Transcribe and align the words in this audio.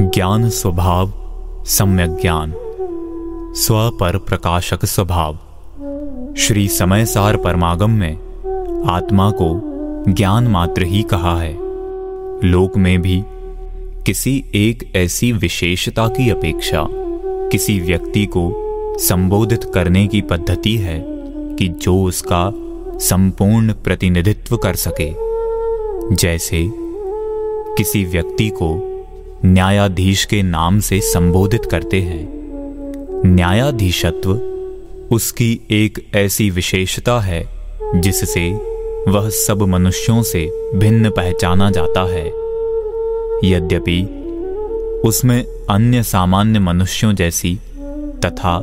ज्ञान 0.00 0.48
स्वभाव, 0.48 1.12
सम्यक 1.66 2.10
ज्ञान। 2.10 2.54
स्व 3.56 3.90
पर 4.00 4.18
प्रकाशक 4.18 4.84
स्वभाव। 4.84 5.34
श्री 6.38 6.68
समय 6.68 7.06
सार 7.06 7.36
परमागम 7.36 7.90
में 7.90 8.14
आत्मा 8.88 9.30
को 9.30 9.60
ज्ञान 10.12 10.46
मात्र 10.46 10.82
ही 10.82 11.02
कहा 11.02 11.40
है। 11.40 11.52
लोक 12.44 12.76
में 12.76 13.02
भी 13.02 13.24
किसी 14.06 14.44
एक 14.54 14.92
ऐसी 14.96 15.32
विशेषता 15.32 16.08
की 16.08 16.30
अपेक्षा 16.30 16.88
किसी 17.48 17.80
व्यक्ति 17.80 18.26
को 18.26 18.52
संबोधित 18.98 19.64
करने 19.64 20.06
की 20.06 20.20
पद्धति 20.20 20.76
है 20.76 21.04
कि 21.54 21.68
जो 21.68 22.02
उसका 22.02 22.52
संपूर्ण 22.98 23.72
प्रतिनिधित्व 23.72 24.56
कर 24.56 24.74
सके। 24.74 25.12
जैसे 26.14 26.72
किसी 27.76 28.04
व्यक्ति 28.04 28.48
को 28.48 28.92
न्यायाधीश 29.44 30.24
के 30.24 30.42
नाम 30.42 30.80
से 30.80 31.00
संबोधित 31.00 31.64
करते 31.64 32.00
हैं। 32.00 32.28
न्यायाधीशत्व 33.26 34.30
उसकी 35.14 35.60
एक 35.70 36.10
ऐसी 36.14 36.50
विशेषता 36.50 37.20
है, 37.20 37.48
जिससे 37.94 38.52
वह 39.08 39.28
सब 39.28 39.62
मनुष्यों 39.62 40.22
से 40.22 40.70
भिन्न 40.74 41.10
पहचाना 41.10 41.70
जाता 41.70 42.02
है। 42.02 42.26
यद्यपि 43.44 44.02
उसमें 45.04 45.44
अन्य 45.70 46.02
सामान्य 46.02 46.58
मनुष्यों 46.58 47.12
जैसी 47.12 47.58
तथा 48.24 48.58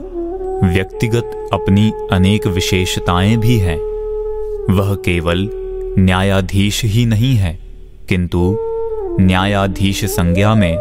व्यक्तिगत 0.63 1.49
अपनी 1.54 1.91
अनेक 2.12 2.48
विशेषताएँ 2.48 3.38
भी 3.38 3.58
हैं, 3.58 3.80
वह 4.74 4.96
केवल 4.96 5.49
न्यायाधीश 5.99 6.85
ही 6.85 7.05
नहीं 7.05 7.35
है, 7.35 7.60
किंतु 8.10 8.58
न्यायाधीश 9.20 10.05
संज्ञा 10.05 10.55
में 10.55 10.77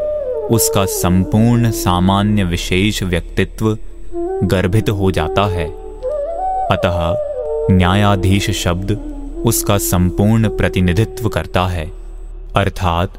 उसका 0.50 0.84
संपूर्ण 0.84 1.70
सामान्य 1.70 2.44
विशेष 2.44 3.02
व्यक्तित्व 3.02 3.78
गर्भित 4.44 4.90
हो 4.90 5.10
जाता 5.10 5.44
है। 5.44 5.66
अतः 6.66 7.16
न्यायाधीश 7.70 8.50
शब्द 8.50 8.98
उसका 9.46 9.78
संपूर्ण 9.78 10.48
प्रतिनिधित्व 10.48 11.28
करता 11.28 11.66
है। 11.66 11.92
अर्थात 12.56 13.14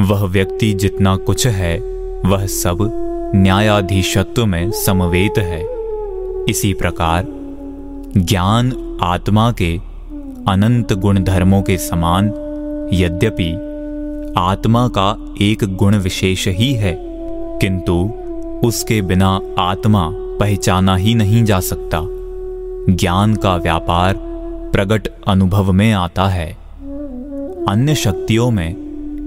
वह 0.00 0.24
व्यक्ति 0.24 0.72
जितना 0.72 1.16
कुछ 1.16 1.46
है, 1.46 1.78
वह 2.26 2.46
सब 2.46 2.90
न्यायाधीशत्व 3.34 4.46
में 4.46 4.70
समवेत 4.70 5.38
है। 5.38 5.66
इसी 6.48 6.74
प्रकार 6.74 7.26
ज्ञान 8.16 8.98
आत्मा 9.02 9.52
के 9.52 9.76
अनंत 10.48 10.92
गुण 10.92 11.24
धर्मों 11.24 11.62
के 11.62 11.76
समान 11.78 12.26
यद्यपि 12.92 13.63
आत्मा 14.38 14.88
का 14.88 15.34
एक 15.40 15.76
गुण 15.76 15.96
विशेष 15.96 16.48
ही 16.48 16.72
है, 16.72 16.98
किंतु 17.60 18.12
उसके 18.64 19.02
बिना 19.02 19.40
आत्मा 19.58 20.10
पहचाना 20.12 20.96
ही 20.96 21.14
नहीं 21.14 21.44
जा 21.44 21.60
सकता। 21.60 22.00
ज्ञान 22.94 23.34
का 23.34 23.56
व्यापार 23.56 24.14
प्रगट 24.72 25.08
अनुभव 25.28 25.72
में 25.72 25.92
आता 25.92 26.26
है। 26.26 26.52
अन्य 27.68 27.94
शक्तियों 27.94 28.50
में 28.50 28.76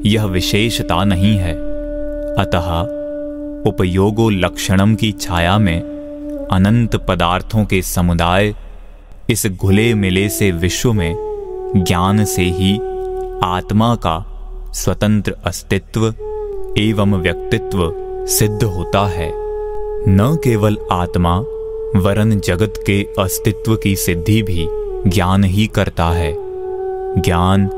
यह 0.06 0.26
विशेषता 0.26 1.04
नहीं 1.04 1.38
है। 1.38 1.54
अतः 2.36 2.82
उपयोगो 3.70 4.30
लक्षणम 4.30 4.96
की 4.96 5.12
छाया 5.12 5.58
में 5.58 5.82
अनंत 6.52 6.96
पदार्थों 6.96 7.66
के 7.66 7.82
समुदाय 7.82 8.56
इस 9.30 9.48
घुले 9.48 9.94
मिले 9.94 10.30
से 10.30 10.52
विश्व 10.52 10.94
में 10.94 11.16
ज्ञान 11.78 12.26
से 12.26 12.44
ही 12.44 12.78
आत्मा 13.44 13.96
का 13.96 14.37
स्वतंत्र 14.78 15.36
अस्तित्व 15.46 16.08
एवं 16.78 17.14
व्यक्तित्व 17.14 17.94
सिद्ध 18.28 18.64
होता 18.64 19.08
है। 19.08 19.32
न 20.10 20.38
केवल 20.44 20.78
आत्मा, 20.92 21.40
वरन 22.00 22.40
जगत 22.40 22.74
के 22.88 23.08
अस्तित्व 23.20 23.76
की 23.76 23.96
सिद्धि 23.96 24.42
भी 24.42 24.68
ज्ञान 25.10 25.44
ही 25.44 25.68
करता 25.68 26.06
है। 26.06 26.36
ज्ञान 27.22 27.70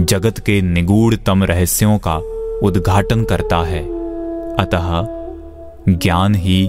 जगत 0.00 0.38
के 0.38 0.62
निगूढ़तम 0.62 1.44
रहस्यों 1.44 1.98
का 1.98 2.16
उद्घाटन 2.66 3.24
करता 3.24 3.56
है। 3.56 3.82
अतः 4.56 5.06
ज्ञान 5.88 6.34
ही 6.34 6.68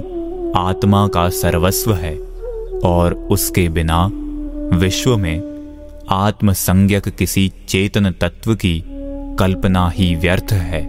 आत्मा 0.56 1.08
का 1.08 1.30
सर्वस्व 1.30 1.94
है 1.94 2.16
और 2.86 3.14
उसके 3.14 3.70
बिना 3.70 4.12
विश्व 4.78 5.18
में 5.18 5.58
आत्मसंज्ञक 6.10 7.10
किसी 7.10 7.52
चेतन 7.70 8.12
तत्व 8.12 8.56
की 8.56 8.97
कल्पना 9.40 9.90
ही 9.90 10.16
व्यर्थ 10.16 10.54
है। 10.54 10.82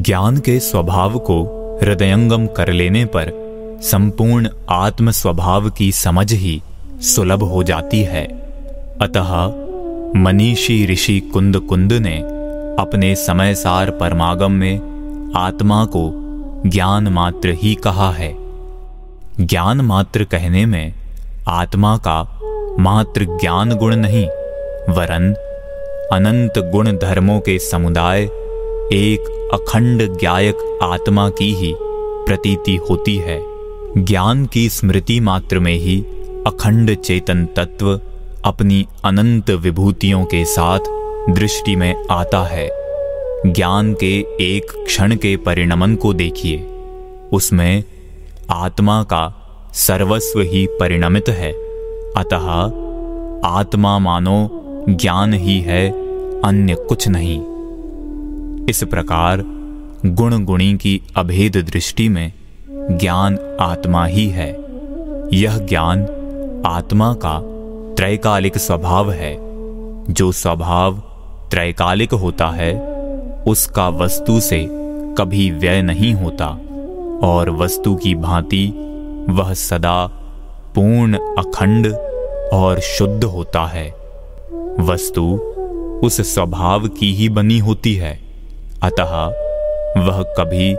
ज्ञान 0.00 0.36
के 0.36 0.60
स्वभाव 0.60 1.18
को 1.18 1.42
हृदयंगम 1.82 2.46
कर 2.46 2.72
लेने 2.72 3.04
पर 3.04 3.32
संपूर्ण 3.82 4.48
आत्म 4.70 5.10
स्वभाव 5.10 5.70
की 5.70 5.92
समझ 5.92 6.32
ही 6.32 6.62
सुलभ 7.00 7.42
हो 7.42 7.62
जाती 7.62 8.02
है। 8.02 8.24
अतः 9.00 9.46
मनीषी 10.20 10.86
ऋषि 10.86 11.20
कुंद 11.20 11.56
कुंद 11.56 11.92
ने 11.92 12.18
अपने 12.78 13.14
समय 13.14 13.54
सार 13.54 13.90
परमागम 13.90 14.52
में 14.52 14.80
आत्मा 15.36 15.84
को 15.84 16.12
ज्ञान 16.66 17.08
मात्र 17.08 17.48
ही 17.48 17.74
कहा 17.74 18.10
है। 18.12 18.34
ज्ञान 19.40 19.80
मात्र 19.80 20.24
कहने 20.24 20.66
में 20.66 20.92
आत्मा 21.48 21.96
का 21.96 22.22
मात्र 22.78 23.24
ज्ञान 23.24 23.74
गुण 23.74 23.96
नहीं, 23.96 24.26
वरन 24.94 25.34
अनंत 26.12 26.52
गुण 26.58 26.92
धर्मों 26.92 27.40
के 27.40 27.58
समुदाय 27.58 28.22
एक 28.92 29.50
अखंड 29.54 30.18
ज्ञायक 30.18 30.78
आत्मा 30.82 31.30
की 31.30 31.54
ही 31.54 31.74
प्रतीति 32.26 32.76
होती 32.76 33.16
है। 33.16 33.42
ज्ञान 33.98 34.46
की 34.46 34.68
स्मृति 34.68 35.20
मात्र 35.20 35.58
में 35.58 35.74
ही 35.74 36.00
अखंड 36.46 36.94
चेतन 36.94 37.44
तत्व 37.56 38.00
अपनी 38.44 38.86
अनंत 39.04 39.50
विभूतियों 39.50 40.24
के 40.24 40.44
साथ 40.44 40.78
दृष्टि 41.30 41.76
में 41.76 42.04
आता 42.10 42.44
है। 42.44 42.70
ज्ञान 43.52 43.94
के 43.94 44.18
एक 44.40 44.84
क्षण 44.86 45.16
के 45.16 45.36
परिणमन 45.36 45.94
को 45.94 46.14
देखिए। 46.14 46.66
उसमें 47.32 47.84
आत्मा 48.50 49.02
का 49.02 49.50
सर्वस्व 49.74 50.40
ही 50.40 50.66
परिणमित 50.80 51.28
है। 51.28 51.52
अतः 52.16 52.64
आत्मा 53.48 53.98
मानो 53.98 54.58
ज्ञान 54.88 55.34
ही 55.34 55.60
है 55.60 56.01
अन्य 56.44 56.74
कुछ 56.74 57.08
नहीं। 57.08 57.40
इस 58.66 58.84
प्रकार 58.84 59.44
गुण 60.06 60.44
गुणी 60.44 60.74
की 60.74 61.02
अभेद 61.16 61.56
दृष्टि 61.56 62.08
में 62.08 62.32
ज्ञान 62.70 63.38
आत्मा 63.60 64.04
ही 64.04 64.28
है। 64.28 64.58
यह 65.32 65.58
ज्ञान 65.58 66.02
आत्मा 66.66 67.14
का 67.14 67.40
त्रैकालिक 67.94 68.58
स्वभाव 68.58 69.12
है। 69.12 69.36
जो 70.12 70.32
स्वभाव 70.32 70.94
त्रैकालिक 71.50 72.12
होता 72.12 72.46
है, 72.46 72.80
उसका 73.46 73.88
वस्तु 73.88 74.40
से 74.40 74.68
कभी 75.18 75.50
व्यय 75.50 75.82
नहीं 75.82 76.14
होता 76.14 76.46
और 77.26 77.50
वस्तु 77.50 77.94
की 77.94 78.14
भांति 78.14 78.72
वह 79.30 79.54
सदा 79.54 80.06
पूर्ण 80.74 81.14
अखंड 81.18 81.86
और 82.52 82.80
शुद्ध 82.80 83.24
होता 83.24 83.66
है। 83.66 83.90
वस्तु 84.80 85.51
उस 86.02 86.34
स्वभाव 86.34 86.88
की 86.88 87.14
ही 87.14 87.28
बनी 87.28 87.58
होती 87.58 87.94
है। 87.94 88.22
अतः 88.82 89.26
वह 90.02 90.22
कभी 90.22 90.74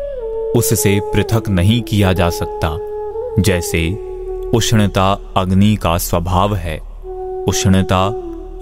उससे 0.59 0.99
पृथक 1.03 1.49
नहीं 1.49 1.81
किया 1.81 2.13
जा 2.13 2.29
सकता। 2.29 2.77
जैसे 3.41 3.93
उष्णता 4.55 5.19
अग्नि 5.37 5.75
का 5.75 5.97
स्वभाव 5.97 6.55
है, 6.55 6.79
उष्णता 7.47 8.07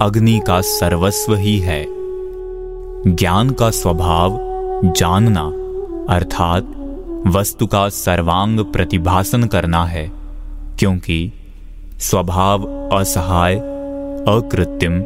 अग्नि 0.00 0.40
का 0.46 0.60
सर्वस्व 0.60 1.34
ही 1.34 1.58
है। 1.58 1.86
ज्ञान 3.06 3.50
का 3.50 3.70
स्वभाव 3.70 4.38
जानना, 4.96 5.44
अर्थात 6.14 6.74
वस्तु 7.26 7.66
का 7.66 7.88
सर्वांग 7.88 8.60
प्रतिभासन 8.60 9.44
करना 9.44 9.84
है, 9.84 10.12
क्योंकि 10.78 11.32
स्वभाव 12.00 12.88
असहाय, 12.92 13.54
अकृत्रिम 14.28 15.04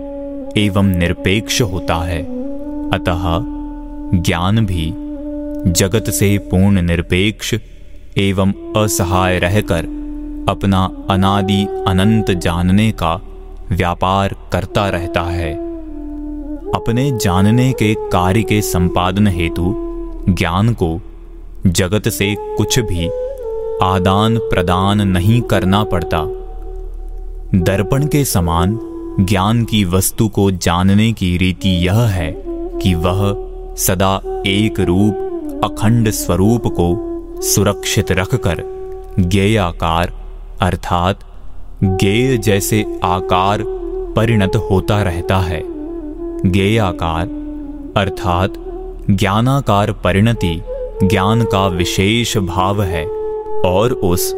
एवं 0.58 0.82
निरपेक्ष 0.82 1.62
होता 1.62 1.94
है। 1.94 2.22
अतः 2.90 3.22
ज्ञान 4.20 4.66
भी 4.66 4.92
जगत 5.72 6.10
से 6.10 6.38
पूर्ण 6.38 6.82
निरपेक्ष 6.82 7.54
एवं 8.18 8.52
असहाय 8.84 9.38
रहकर 9.38 9.84
अपना 10.48 10.90
अनादि 11.10 11.66
अनंत 11.86 12.30
जानने 12.30 12.90
का 12.92 13.20
व्यापार 13.72 14.36
करता 14.52 14.88
रहता 14.88 15.20
है। 15.20 15.54
अपने 16.74 17.18
जानने 17.18 17.72
के 17.72 17.94
कार्य 17.94 18.42
के 18.42 18.62
संपादन 18.62 19.26
हेतु 19.26 19.74
ज्ञान 20.28 20.74
को 20.74 21.00
जगत 21.66 22.08
से 22.08 22.34
कुछ 22.38 22.78
भी 22.78 23.08
आदान 23.82 24.38
प्रदान 24.38 25.00
नहीं 25.08 25.40
करना 25.42 25.84
पड़ता। 25.84 26.24
दर्पण 27.54 28.06
के 28.06 28.24
समान 28.24 28.78
ज्ञान 29.20 29.64
की 29.64 29.84
वस्तु 29.84 30.28
को 30.28 30.50
जानने 30.50 31.12
की 31.12 31.36
रीति 31.36 31.68
यह 31.68 31.94
है 31.94 32.42
कि 32.82 32.94
वह 32.94 33.34
सदा 33.76 34.42
एक 34.46 34.80
रूप, 34.80 35.14
अखंड 35.64 36.10
स्वरूप 36.10 36.62
को 36.66 37.02
सुरक्षित 37.42 38.12
रखकर 38.12 38.62
गेय 39.18 39.56
आकार 39.58 40.12
अर्थात 40.60 41.20
गेय 41.84 42.36
जैसे 42.36 43.00
आकार 43.04 43.64
परिणत 44.16 44.56
होता 44.56 45.02
रहता 45.02 45.38
है। 45.38 45.62
गेय 46.50 46.78
आकार 46.78 47.26
अर्थात 47.96 48.52
ज्ञानाकार 49.10 49.92
परिणति, 49.92 50.62
ज्ञान 51.04 51.42
का 51.42 51.66
विशेष 51.66 52.36
भाव 52.36 52.82
है 52.82 53.06
और 53.64 53.92
उस 53.92 54.32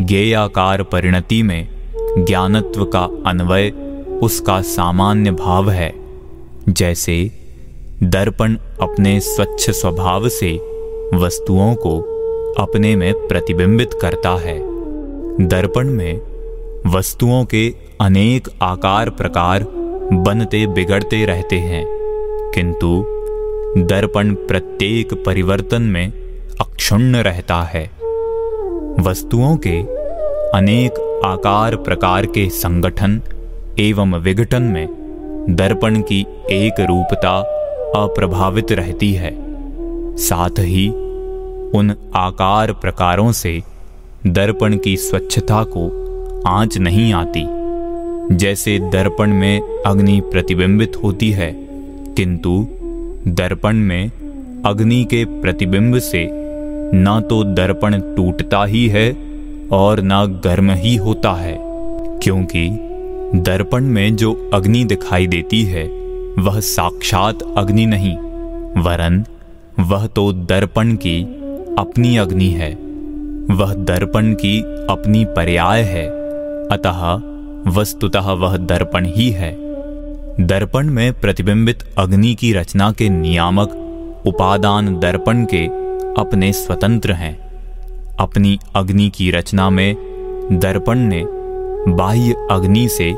गेयाकार 0.00 0.82
परिणति 0.82 1.42
में 1.42 1.68
ज्ञानत्व 2.18 2.84
का 2.84 3.08
अन्वय 3.26 3.72
उसका 4.24 4.62
सामान्य 4.62 5.30
भाव 5.30 5.70
है। 5.70 5.94
जैसे, 6.68 7.30
दर्पण 8.02 8.56
अपने 8.82 9.20
स्वच्छ 9.20 9.70
स्वभाव 9.70 10.28
से 10.28 10.52
वस्तुओं 11.14 11.74
को 11.74 12.00
अपने 12.58 12.96
में 12.96 13.14
प्रतिबिंबित 13.14 13.90
करता 13.94 14.30
है। 14.30 14.58
दर्पण 15.48 15.88
में 15.88 16.20
वस्तुओं 16.86 17.44
के 17.44 17.74
अनेक 18.00 18.48
आकार 18.62 19.10
प्रकार 19.10 19.62
बनते 20.12 20.66
बिगड़ते 20.66 21.24
रहते 21.24 21.56
हैं, 21.56 21.86
किंतु 22.54 23.04
दर्पण 23.80 24.34
प्रत्येक 24.34 25.24
परिवर्तन 25.24 25.82
में 25.82 26.12
अक्षुण्ण 26.60 27.16
रहता 27.16 27.62
है। 27.62 27.90
वस्तुओं 29.00 29.56
के 29.56 29.82
अनेक 30.58 31.20
आकार 31.24 31.76
प्रकार 31.76 32.26
के 32.26 32.48
संगठन 32.50 33.22
एवं 33.78 34.14
विघटन 34.14 34.62
में 34.62 34.86
दर्पण 35.50 36.00
की 36.00 36.20
एक 36.50 36.80
रूपता 36.80 37.36
अप्रभावित 37.96 38.72
रहती 38.72 39.12
है। 39.12 39.32
साथ 40.16 40.58
ही 40.58 40.88
उन 41.78 41.94
आकार 42.16 42.72
प्रकारों 42.72 43.32
से 43.32 43.62
दर्पण 44.26 44.76
की 44.76 44.96
स्वच्छता 44.96 45.62
को 45.66 45.86
आँच 46.46 46.78
नहीं 46.78 47.12
आती। 47.14 47.46
जैसे 48.36 48.78
दर्पण 48.78 49.32
में 49.32 49.82
अग्नि 49.86 50.20
प्रतिबिंबित 50.32 50.96
होती 50.96 51.30
है, 51.30 51.52
किंतु 52.16 52.66
दर्पण 53.28 53.76
में 53.76 54.10
अग्नि 54.66 55.04
के 55.04 55.24
प्रतिबिंब 55.24 55.98
से 55.98 56.28
न 56.94 57.20
तो 57.30 57.42
दर्पण 57.44 58.00
टूटता 58.16 58.64
ही 58.64 58.86
है 58.88 59.10
और 59.72 60.00
न 60.02 60.40
गर्म 60.44 60.70
ही 60.70 60.96
होता 60.96 61.32
है, 61.32 61.56
क्योंकि 62.22 62.68
दर्पण 63.34 63.84
में 63.84 64.16
जो 64.16 64.50
अग्नि 64.54 64.84
दिखाई 64.84 65.26
देती 65.26 65.62
है, 65.62 65.84
वह 66.38 66.60
साक्षात 66.60 67.38
अग्नि 67.56 67.86
नहीं, 67.86 68.16
वरन 68.82 69.24
वह 69.80 70.06
तो 70.06 70.32
दर्पण 70.32 70.92
की 70.92 71.22
अपनी 71.78 72.16
अग्नि 72.16 72.48
है। 72.48 72.74
वह 73.50 73.74
दर्पण 73.74 74.34
की 74.34 74.60
अपनी 74.90 75.24
पर्याय 75.24 75.82
है, 75.82 76.06
अतः 76.68 77.20
वस्तुतः 77.70 78.32
वह 78.32 78.56
दर्पण 78.56 79.06
ही 79.06 79.30
है। 79.30 79.56
दर्पण 80.40 80.90
में 80.90 81.20
प्रतिबिंबित 81.20 81.78
अग्नि 81.98 82.34
की 82.34 82.52
रचना 82.52 82.92
के 82.92 83.08
नियामक 83.08 83.68
उपादान 84.26 85.00
दर्पण 85.00 85.44
के 85.44 85.66
अपने 86.20 86.52
स्वतंत्र 86.52 87.12
हैं। 87.12 87.38
अपनी 88.20 88.58
अग्नि 88.76 89.12
की 89.14 89.30
रचना 89.30 89.70
में 89.70 89.94
दर्पण 90.52 90.98
ने 90.98 91.43
बाह्य 91.88 92.34
अग्नि 92.50 92.88
से 92.88 93.12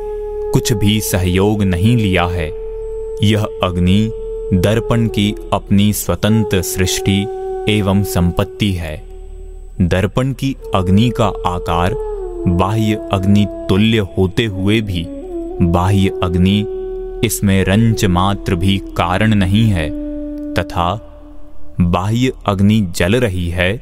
कुछ 0.53 0.73
भी 0.73 1.01
सहयोग 1.01 1.63
नहीं 1.63 1.97
लिया 1.97 2.25
है। 2.27 2.47
यह 3.23 3.45
अग्नि 3.63 4.11
दर्पण 4.55 5.07
की 5.09 5.35
अपनी 5.53 5.93
स्वतंत्र 5.93 6.63
सृष्टि 6.63 7.21
एवं 7.69 8.03
संपत्ति 8.05 8.73
है। 8.73 8.97
दर्पण 9.81 10.33
की 10.33 10.55
अग्नि 10.75 11.09
का 11.11 11.27
आकार 11.47 11.95
बाह्य 12.49 13.09
अग्नि 13.13 13.47
तुल्य 13.69 14.07
होते 14.19 14.45
हुए 14.45 14.81
भी 14.81 15.05
बाह्य 15.63 16.21
अग्नि 16.23 16.59
इसमें 17.25 17.65
रंच 17.65 18.05
मात्र 18.05 18.55
भी 18.55 18.79
कारण 18.97 19.35
नहीं 19.35 19.65
है, 19.65 19.89
तथा 20.55 20.93
बाह्य 21.81 22.33
अग्नि 22.47 22.81
जल 22.97 23.17
रही 23.17 23.49
है, 23.49 23.73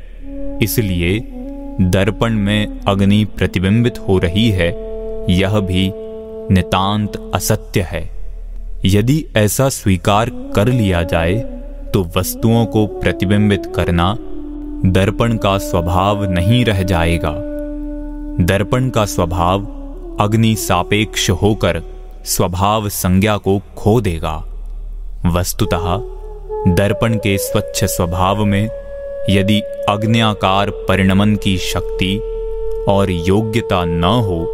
इसलिए 0.63 1.19
दर्पण 1.81 2.31
में 2.31 2.81
अग्नि 2.81 3.25
प्रतिबिंबित 3.25 3.99
हो 3.99 4.19
रही 4.19 4.51
है, 4.51 4.69
यह 5.31 5.59
भी 5.61 5.91
नितांत 6.55 7.31
असत्य 7.35 7.81
है। 7.81 8.03
यदि 8.85 9.25
ऐसा 9.37 9.69
स्वीकार 9.69 10.31
कर 10.57 10.69
लिया 10.69 11.03
जाए 11.03 11.35
तो 11.95 12.03
वस्तुओं 12.17 12.67
को 12.67 12.87
प्रतिबिंबित 12.87 13.73
करना 13.77 14.17
दर्पण 14.87 15.37
का 15.37 15.59
स्वभाव 15.59 16.25
नहीं 16.25 16.65
रह 16.65 16.83
जाएगा। 16.83 17.33
दर्पण 18.41 18.91
का 18.91 19.05
स्वभाव 19.05 19.61
अग्नि 20.21 20.55
सापेक्ष 20.55 21.31
होकर 21.31 21.83
स्वभाव 22.25 22.89
संज्ञा 22.89 23.37
को 23.37 23.61
खो 23.77 24.01
देगा। 24.01 24.37
वस्तुतः 25.27 25.97
दर्पण 26.75 27.15
के 27.15 27.39
स्वच्छ 27.39 27.85
स्वभाव 27.85 28.45
में 28.45 28.69
यदि 29.31 29.61
अग्न्याकार 29.89 30.71
परिणमन 30.71 31.35
की 31.37 31.57
शक्ति 31.59 32.17
और 32.89 33.11
योग्यता 33.11 33.85
न 33.85 34.05
हो 34.05 34.45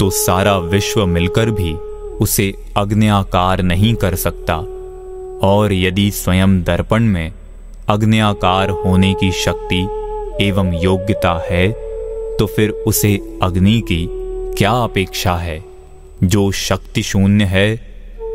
तो 0.00 0.10
सारा 0.10 0.56
विश्व 0.58 1.06
मिलकर 1.06 1.50
भी 1.50 1.72
उसे 2.20 2.54
अग्न्याकार 2.76 3.62
नहीं 3.62 3.94
कर 3.94 4.14
सकता। 4.14 4.56
और 5.46 5.72
यदि 5.72 6.10
स्वयं 6.10 6.62
दर्पण 6.62 7.02
में 7.02 7.32
अग्न्याकार 7.88 8.70
होने 8.70 9.14
की 9.14 9.32
शक्ति 9.32 9.82
एवं 10.44 10.72
योग्यता 10.82 11.44
है 11.50 11.68
तो 12.38 12.46
फिर 12.46 12.70
उसे 12.70 13.38
अग्नि 13.42 13.80
की 13.80 14.06
क्या 14.58 14.72
अपेक्षा 14.72 15.34
है? 15.34 15.62
जो 16.24 16.50
शक्ति 16.52 17.02
शून्य 17.02 17.44
है, 17.44 17.80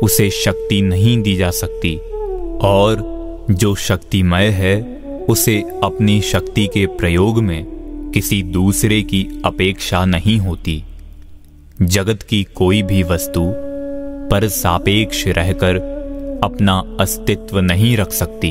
उसे 0.02 0.30
शक्ति 0.30 0.82
नहीं 0.82 1.22
दी 1.22 1.36
जा 1.36 1.50
सकती। 1.50 1.96
और 2.62 3.02
जो 3.50 3.74
शक्तिमय 3.74 4.46
है 4.46 4.99
उसे 5.28 5.60
अपनी 5.84 6.20
शक्ति 6.20 6.66
के 6.66 6.86
प्रयोग 6.86 7.38
में 7.42 8.10
किसी 8.14 8.42
दूसरे 8.42 9.02
की 9.02 9.26
अपेक्षा 9.44 10.04
नहीं 10.04 10.38
होती। 10.38 10.82
जगत 11.82 12.22
की 12.22 12.42
कोई 12.44 12.82
भी 12.82 13.02
वस्तु 13.02 13.42
पर 14.30 14.48
सापेक्ष 14.48 15.26
रहकर 15.28 15.76
अपना 16.44 16.82
अस्तित्व 17.00 17.60
नहीं 17.60 17.96
रख 17.96 18.12
सकती। 18.12 18.48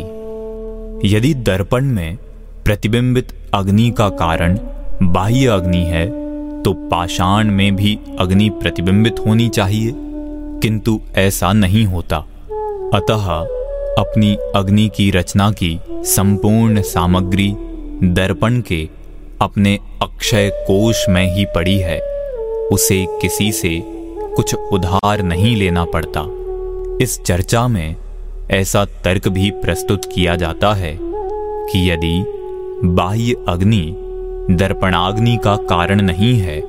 यदि 1.06 1.34
दर्पण 1.34 1.86
में 1.86 2.18
प्रतिबिंबित 2.66 3.34
अग्नि 3.54 3.90
का 3.92 4.10
कारण 4.10 4.58
बाह्य 5.04 5.48
अग्नि 5.48 5.84
है 5.84 6.08
तो 6.64 6.74
पाषाण 6.74 7.52
में 7.52 7.76
भी 7.76 7.98
अग्नि 8.20 8.50
प्रतिबिंबित 8.50 9.20
होनी 9.20 9.50
चाहिए, 9.50 9.94
किंतु 9.96 11.00
ऐसा 11.18 11.52
नहीं 11.54 11.86
होता। 11.86 12.18
अतः 12.94 13.26
अपनी 13.98 14.38
अग्नि 14.56 14.92
की 14.96 15.12
रचना 15.12 15.52
की 15.52 15.80
संपूर्ण 15.92 16.82
सामग्री 16.82 17.56
दर्पण 18.04 18.62
के 18.62 18.90
अपने 19.42 19.80
अक्षय 20.02 20.50
कोश 20.68 21.10
में 21.10 21.36
ही 21.36 21.46
पड़ी 21.46 21.78
है। 21.78 22.00
उसे 22.72 23.06
किसी 23.22 23.52
से 23.52 23.84
कुछ 24.36 24.56
उधार 24.56 25.22
नहीं 25.22 25.56
लेना 25.56 25.86
पड़ता। 25.86 26.24
इस 27.04 27.22
चर्चा 27.22 27.68
में 27.68 27.96
ऐसा 28.52 28.86
तर्क 28.86 29.28
भी 29.28 29.52
प्रस्तुत 29.52 30.06
किया 30.06 30.36
जाता 30.36 30.74
है 30.74 31.00
कि 31.72 31.92
यदि 31.92 32.24
बाह्य 32.84 33.46
अग्नि 33.48 33.96
दर्पणाग्नि 34.52 35.38
का 35.44 35.56
कारण 35.56 36.02
नहीं 36.02 36.40
है 36.40 36.62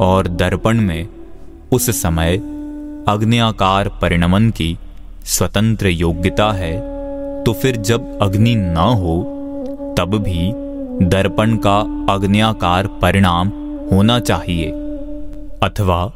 और 0.00 0.28
दर्पण 0.28 0.80
में 0.80 1.08
उस 1.72 2.02
समय 2.02 2.36
अग्नियाकार 3.08 3.88
परिणमन 3.88 4.50
की 4.50 4.78
स्वतंत्र 5.24 5.86
योग्यता 5.86 6.52
है 6.52 6.94
तो 7.44 7.52
फिर 7.52 7.76
जब 7.76 8.18
अग्नि 8.22 8.54
न 8.54 8.76
हो, 8.76 9.22
तब 9.98 10.14
भी 10.14 10.52
दर्पण 11.06 11.56
का 11.56 12.06
अग्न्याकार 12.12 12.86
परिणाम 12.86 13.48
होना 13.92 14.20
चाहिए। 14.20 14.70
अथवा 15.62 16.12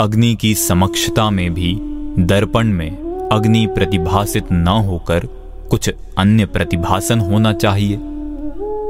अग्नि 0.00 0.34
की 0.34 0.54
समक्षता 0.54 1.30
में 1.30 1.54
भी 1.54 1.78
दर्पण 2.18 2.66
में 2.66 3.28
अग्नि 3.32 3.66
प्रतिभासित 3.66 4.52
न 4.52 4.68
होकर 4.68 5.26
कुछ 5.70 5.90
अन्य 6.18 6.46
प्रतिभासन 6.46 7.20
होना 7.20 7.52
चाहिए। 7.52 7.96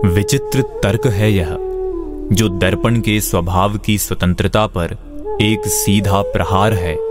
विचित्र 0.08 0.62
तर्क 0.62 1.06
है 1.06 1.32
यह, 1.32 1.56
जो 2.32 2.48
दर्पण 2.48 3.00
के 3.00 3.20
स्वभाव 3.20 3.78
की 3.78 3.98
स्वतंत्रता 3.98 4.66
पर 4.66 4.96
एक 5.40 5.62
सीधा 5.66 6.22
प्रहार 6.22 6.72
है। 6.72 7.05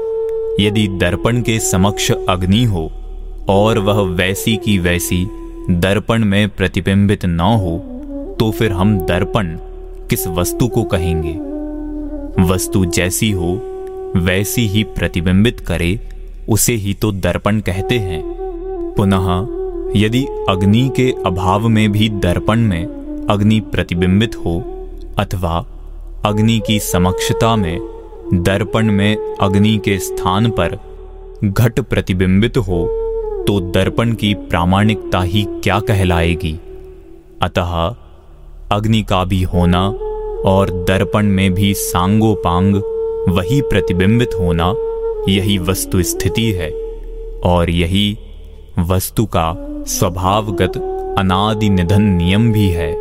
यदि 0.59 0.88
दर्पण 0.88 1.41
के 1.41 1.59
समक्ष 1.59 2.12
अग्नि 2.29 2.63
हो 2.63 2.91
और 3.50 3.77
वह 3.77 4.01
वैसी 4.01 4.57
की 4.57 4.77
वैसी 4.79 5.27
दर्पण 5.69 6.25
में 6.25 6.50
प्रतिबिंबित 6.50 7.25
न 7.25 7.39
हो 7.39 7.91
तो 8.39 8.51
फिर 8.51 8.71
हम 8.71 9.00
दर्पण 9.00 9.57
किस 10.09 10.27
वस्तु 10.27 10.67
को 10.67 10.83
कहेंगे? 10.83 11.55
वस्तु 12.43 12.85
जैसी 12.85 13.31
हो, 13.31 13.62
वैसी 14.15 14.67
ही 14.67 14.83
प्रतिबिंबित 14.83 15.59
करे, 15.59 16.00
उसे 16.50 16.74
ही 16.74 16.93
तो 16.93 17.12
दर्पण 17.12 17.59
कहते 17.59 18.00
हैं। 18.00 18.24
पुनः, 18.97 19.47
यदि 20.05 20.25
अग्नि 20.50 20.91
के 20.95 21.13
अभाव 21.25 21.67
में 21.67 21.91
भी 21.91 22.09
दर्पण 22.09 22.59
में 22.59 22.85
अग्नि 23.29 23.59
प्रतिबिंबित 23.59 24.35
हो, 24.35 24.59
अथवा 25.17 25.65
अग्नि 26.25 26.62
की 26.67 26.79
समक्षता 26.79 27.55
में 27.55 27.79
दर्पण 28.34 28.91
में 28.91 29.36
अग्नि 29.41 29.77
के 29.86 29.98
स्थान 30.00 30.50
पर 30.50 30.77
घट 31.44 31.79
प्रतिबिंबित 31.79 32.58
हो 32.58 32.86
तो 33.48 33.60
दर्पण 33.60 34.13
की 34.13 34.34
प्रामाणिकता 34.34 35.22
ही 35.22 35.44
क्या 35.63 35.79
कहलाएगी? 35.79 36.53
अतः 37.41 37.96
अग्नि 38.72 39.01
का 39.03 39.24
भी 39.24 39.41
होना 39.44 39.88
और 40.46 40.70
दर्पण 40.88 41.25
में 41.25 41.53
भी 41.53 41.74
सांगोपांग 41.74 42.75
वही 43.29 43.62
प्रतिबिंबित 43.62 44.29
होना 44.39 44.74
यही 45.29 45.58
वस्तु 45.58 46.01
स्थिति 46.03 46.51
है 46.51 46.70
और 47.46 47.70
यही 47.70 48.17
वस्तु 48.79 49.25
का 49.25 49.53
स्वभावगत 49.88 50.77
अनादि 51.20 51.70
निधन 51.70 52.01
नियम 52.01 52.51
भी 52.53 52.67
है। 52.70 52.91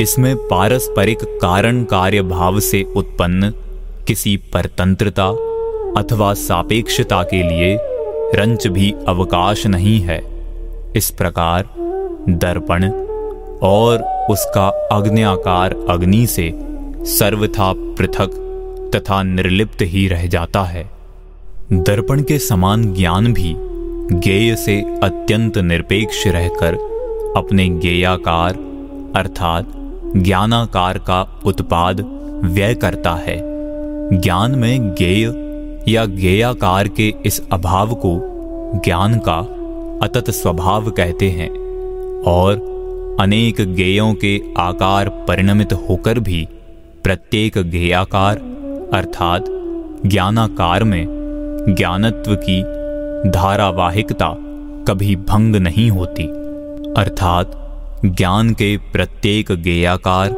इसमें 0.00 0.36
पारस्परिक 0.36 1.22
कारण 1.42 1.84
कार्य 1.84 2.22
भाव 2.22 2.60
से 2.60 2.82
उत्पन्न 2.96 3.52
किसी 4.08 4.36
परतंत्रता 4.36 5.28
अथवा 6.00 6.34
सापेक्षता 6.34 7.22
के 7.22 7.42
लिए 7.42 7.78
रंच 8.34 8.66
भी 8.66 8.94
अवकाश 9.08 9.66
नहीं 9.66 10.00
है। 10.00 10.20
इस 10.96 11.10
प्रकार 11.10 11.68
दर्पण 12.28 12.90
और 13.62 14.02
उसका 14.30 14.68
अग्नियाकार 14.68 15.76
अग्नि 15.90 16.26
से 16.26 16.52
सर्वथा 17.04 17.72
पृथक 17.76 18.38
तथा 18.94 19.22
निर्लिप्त 19.22 19.82
ही 19.82 20.08
रह 20.08 20.26
जाता 20.26 20.62
है। 20.62 20.90
दर्पण 21.72 22.22
के 22.22 22.38
समान 22.38 22.94
ज्ञान 22.94 23.32
भी 23.32 23.54
गेय 24.18 24.56
से 24.56 24.80
अत्यंत 25.02 25.58
निरपेक्ष 25.58 26.26
रहकर 26.26 26.74
अपने 27.36 27.68
गेयाकार 27.68 28.54
अर्थात 29.16 29.72
ज्ञानाकार 30.16 30.98
का 30.98 31.42
उत्पाद 31.44 32.00
व्यय 32.44 32.74
करता 32.74 33.12
है। 33.12 33.51
ज्ञान 34.12 34.54
में 34.54 34.94
ज्ञेय 34.94 35.24
या 35.92 36.04
ज्ञेयाकार 36.04 36.88
के 36.88 37.14
इस 37.26 37.42
अभाव 37.52 37.94
को 37.94 38.20
ज्ञान 38.84 39.20
का 39.28 39.38
अतत 40.06 40.30
स्वभाव 40.30 40.90
कहते 40.90 41.30
हैं 41.30 41.50
और 42.22 42.54
अनेक 43.20 43.74
ज्ञेयों 43.74 44.14
के 44.14 44.40
आकार 44.58 45.08
परिणमित 45.08 45.72
होकर 45.72 46.18
भी 46.18 46.48
प्रत्येक 47.04 47.58
ज्ञेयाकार 47.58 48.36
अर्थात 48.92 49.44
ज्ञानाकार 50.06 50.84
में 50.84 51.06
ज्ञानत्व 51.68 52.34
की 52.34 52.62
धारावाहिकता 53.30 54.36
कभी 54.88 55.16
भंग 55.16 55.56
नहीं 55.56 55.90
होती। 55.90 56.24
अर्थात 56.96 57.52
ज्ञान 58.06 58.50
के 58.50 58.76
प्रत्येक 58.76 59.52
ज्ञेयाकार 59.52 60.30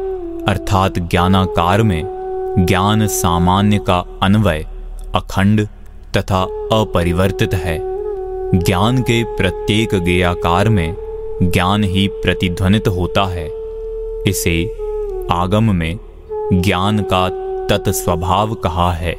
अर्थात 0.47 0.99
ज्ञानाकार 0.99 1.83
में 1.83 2.14
ज्ञान 2.59 3.07
सामान्य 3.07 3.77
का 3.77 4.19
अन्वय 4.23 4.65
अखंड 5.15 5.67
तथा 6.17 6.41
अपरिवर्तित 6.71 7.53
है। 7.53 7.79
ज्ञान 8.59 9.01
के 9.01 9.23
प्रत्येक 9.23 9.95
गेयाकार 9.95 10.69
में 10.69 10.95
ज्ञान 11.43 11.83
ही 11.83 12.07
प्रतिध्वनित 12.07 12.87
होता 12.87 13.25
है। 13.25 13.49
इसे 14.27 14.65
आगम 15.31 15.75
में 15.75 15.99
ज्ञान 16.53 16.99
का 17.13 17.29
तत्स्वभाव 17.67 18.53
कहा 18.53 18.91
है। 18.91 19.15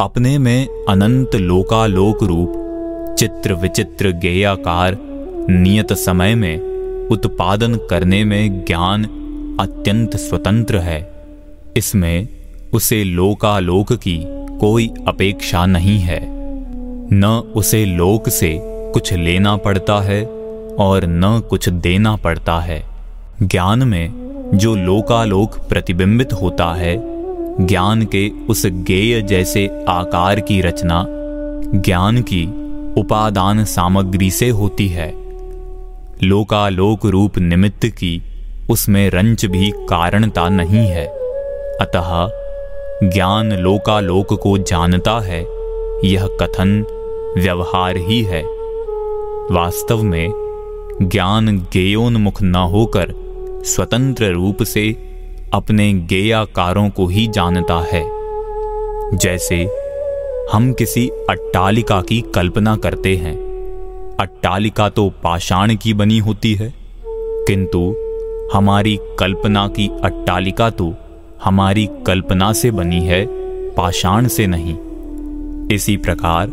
अपने 0.00 0.38
में 0.38 0.84
अनंत 0.88 1.34
लोकालोक 1.34 2.22
रूप, 2.22 2.52
चित्र 3.18 3.54
विचित्र 3.54 4.10
गेयाकार, 4.10 4.96
नियत 5.50 5.92
समय 5.92 6.34
में 6.34 6.58
उत्पादन 7.08 7.74
करने 7.74 8.24
में 8.24 8.64
ज्ञान 8.64 9.04
अत्यंत 9.60 10.16
स्वतंत्र 10.16 10.78
है। 10.78 11.24
इसमें 11.76 12.35
उसे 12.72 13.04
लोकालोक 13.04 13.92
की 13.92 14.20
कोई 14.58 14.90
अपेक्षा 15.08 15.66
नहीं 15.66 15.98
है। 15.98 16.20
न 17.12 17.52
उसे 17.56 17.84
लोक 17.84 18.28
से 18.28 18.60
कुछ 18.64 19.12
लेना 19.12 19.56
पड़ता 19.56 20.00
है 20.00 20.26
और 20.78 21.06
न 21.06 21.42
कुछ 21.50 21.68
देना 21.68 22.16
पड़ता 22.16 22.60
है। 22.60 22.84
ज्ञान 23.42 23.82
में 23.82 24.26
जो 24.54 24.74
लोकालोक 24.74 25.58
प्रतिबिंबित 25.68 26.32
होता 26.32 26.74
है, 26.74 27.02
ज्ञान 27.66 28.02
के 28.04 28.28
उस 28.28 28.66
गेय 28.66 29.22
जैसे 29.22 29.84
आकार 29.88 30.40
की 30.40 30.60
रचना, 30.60 31.06
ज्ञान 31.74 32.22
की 32.22 32.46
उपादान 33.00 33.64
सामग्री 33.64 34.30
से 34.30 34.48
होती 34.48 34.88
है। 34.88 35.14
लोकालोक 36.22 37.06
रूप 37.06 37.38
निमित्त 37.38 37.86
की 37.86 38.22
उसमें 38.70 39.10
रंच 39.10 39.44
भी 39.46 39.72
कारणता 39.76 40.48
नहीं 40.48 40.88
है। 40.88 41.06
अतः 41.80 42.45
ज्ञान 43.04 43.52
लोकालोक 43.52 44.40
को 44.42 44.58
जानता 44.58 45.20
है, 45.20 45.40
यह 46.04 46.26
कथन 46.26 46.84
व्यवहार 47.38 47.96
ही 47.96 48.22
है। 48.22 48.42
वास्तव 49.50 50.02
में, 50.02 50.28
ज्ञान 51.02 51.58
गेयोन्मुख 51.58 52.42
न 52.42 52.54
होकर 52.54 53.14
स्वतंत्र 53.64 54.24
रूप 54.24 54.62
से 54.62 54.92
अपने 55.54 55.92
गेयाकारों 55.92 56.90
को 56.90 57.06
ही 57.06 57.26
जानता 57.26 57.74
है। 57.74 58.10
जैसे, 59.16 59.70
हम 60.52 60.72
किसी 60.72 61.08
अट्टालिका 61.08 62.00
की 62.00 62.20
कल्पना 62.20 62.76
करते 62.76 63.16
हैं। 63.16 63.36
अट्टालिका 64.20 64.88
तो 64.88 65.10
पाषाण 65.10 65.74
की 65.74 65.94
बनी 65.94 66.18
होती 66.18 66.54
है, 66.54 66.74
किंतु 67.46 67.96
हमारी 68.54 68.98
कल्पना 69.18 69.68
की 69.68 69.90
अट्टालिका 70.04 70.70
तो 70.70 70.94
हमारी 71.44 71.88
कल्पना 72.06 72.52
से 72.52 72.70
बनी 72.70 73.00
है, 73.00 73.26
पाषाण 73.70 74.28
से 74.28 74.46
नहीं। 74.46 74.76
इसी 75.76 75.96
प्रकार, 75.96 76.48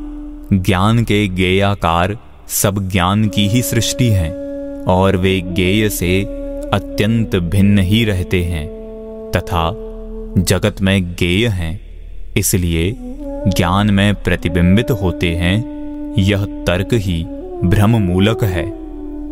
ज्ञान 0.54 1.04
के 1.04 1.28
गेयाकार 1.28 2.18
सब 2.48 2.90
ज्ञान 2.90 3.28
की 3.28 3.48
ही 3.48 3.62
सृष्टि 3.62 4.08
हैं, 4.08 4.32
और 4.84 5.18
वे 5.18 5.42
गेय 5.42 5.90
से 5.90 6.24
अत्यंत 6.74 7.36
भिन्न 7.36 7.78
ही 7.78 8.06
रहते 8.06 8.44
हैं, 8.44 8.68
तथा 9.36 9.72
जगत 10.38 10.82
में 10.82 11.14
गेय 11.14 11.48
हैं, 11.48 11.82
इसलिए 12.38 12.96
ज्ञान 13.48 13.90
में 13.90 14.16
प्रतिबिंबित 14.16 14.92
होते 14.92 15.30
हैं, 15.30 15.74
यह 16.18 16.46
तर्क 16.46 16.90
ही 16.94 17.24
भ्रम 17.64 17.90
मूलक 17.90 18.44
है, 18.44 18.84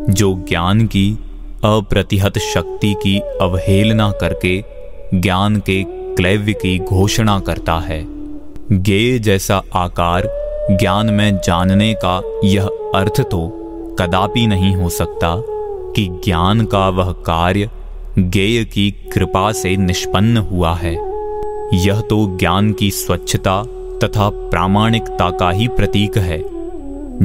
जो 0.09 0.45
ज्ञान 0.49 0.87
की 0.87 1.17
अप्रतिहत 1.63 2.37
शक्ति 2.37 2.93
की 2.93 3.19
अवहेलना 3.19 4.11
करके 4.11 4.80
ज्ञान 5.13 5.55
के 5.59 5.83
क्लैव्य 6.15 6.53
की 6.53 6.77
घोषणा 6.79 7.39
करता 7.39 7.73
है। 7.79 8.03
गेय 8.71 9.17
जैसा 9.19 9.61
आकार 9.75 10.27
ज्ञान 10.71 11.09
में 11.09 11.37
जानने 11.37 11.93
का 12.05 12.21
यह 12.43 12.65
अर्थ 12.95 13.21
तो 13.21 13.47
कदापि 13.99 14.45
नहीं 14.47 14.75
हो 14.75 14.89
सकता 14.89 15.35
कि 15.95 16.07
ज्ञान 16.25 16.65
का 16.65 16.87
वह 16.89 17.11
कार्य 17.11 17.69
गेय 18.19 18.63
की 18.65 18.89
कृपा 19.13 19.51
से 19.51 19.75
निष्पन्न 19.77 20.37
हुआ 20.37 20.73
है। 20.75 20.93
यह 21.73 22.01
तो 22.01 22.25
ज्ञान 22.37 22.71
की 22.73 22.91
स्वच्छता 22.91 23.63
तथा 24.03 24.29
प्रामाणिकता 24.29 25.29
का 25.29 25.49
ही 25.51 25.67
प्रतीक 25.67 26.17
है। 26.17 26.39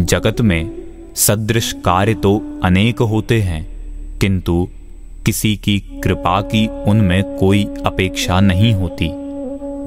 जगत 0.04 0.40
में 0.40 0.70
सदृश 1.16 1.72
कार्य 1.84 2.14
तो 2.14 2.60
अनेक 2.64 3.00
होते 3.02 3.40
हैं, 3.40 3.66
किंतु 4.18 4.68
किसी 5.26 5.56
की 5.56 5.78
कृपा 6.04 6.40
की 6.40 6.66
उनमें 6.66 7.36
कोई 7.36 7.64
अपेक्षा 7.86 8.40
नहीं 8.40 8.72
होती। 8.74 9.08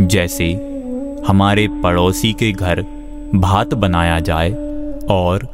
जैसे 0.07 0.51
हमारे 1.27 1.67
पड़ोसी 1.83 2.33
के 2.33 2.51
घर 2.51 2.81
भात 3.35 3.73
बनाया 3.73 4.19
जाए 4.19 4.51
और 5.09 5.47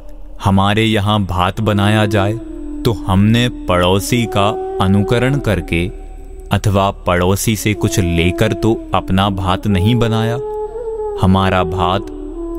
हमारे 0.44 0.84
यहाँ 0.84 1.24
भात 1.24 1.60
बनाया 1.60 2.06
जाए 2.06 2.32
तो 2.84 2.92
हमने 2.92 3.48
पड़ोसी 3.48 4.24
का 4.26 4.48
अनुकरण 4.84 5.38
करके 5.38 5.86
अथवा 6.52 6.90
पड़ोसी 6.90 7.56
से 7.56 7.74
कुछ 7.74 7.98
लेकर 8.00 8.52
तो 8.52 8.74
अपना 8.94 9.30
भात 9.30 9.66
नहीं 9.66 9.94
बनाया। 9.94 10.36
हमारा 11.22 11.64
भात 11.64 12.06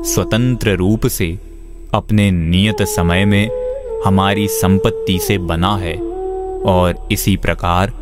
स्वतंत्र 0.06 0.76
रूप 0.76 1.06
से 1.06 1.38
अपने 1.94 2.30
नियत 2.30 2.82
समय 2.82 3.24
में 3.24 4.02
हमारी 4.06 4.48
संपत्ति 4.48 5.18
से 5.18 5.38
बना 5.38 5.76
है। 5.76 6.07
और 6.66 7.08
इसी 7.12 7.36
प्रकार 7.36 7.92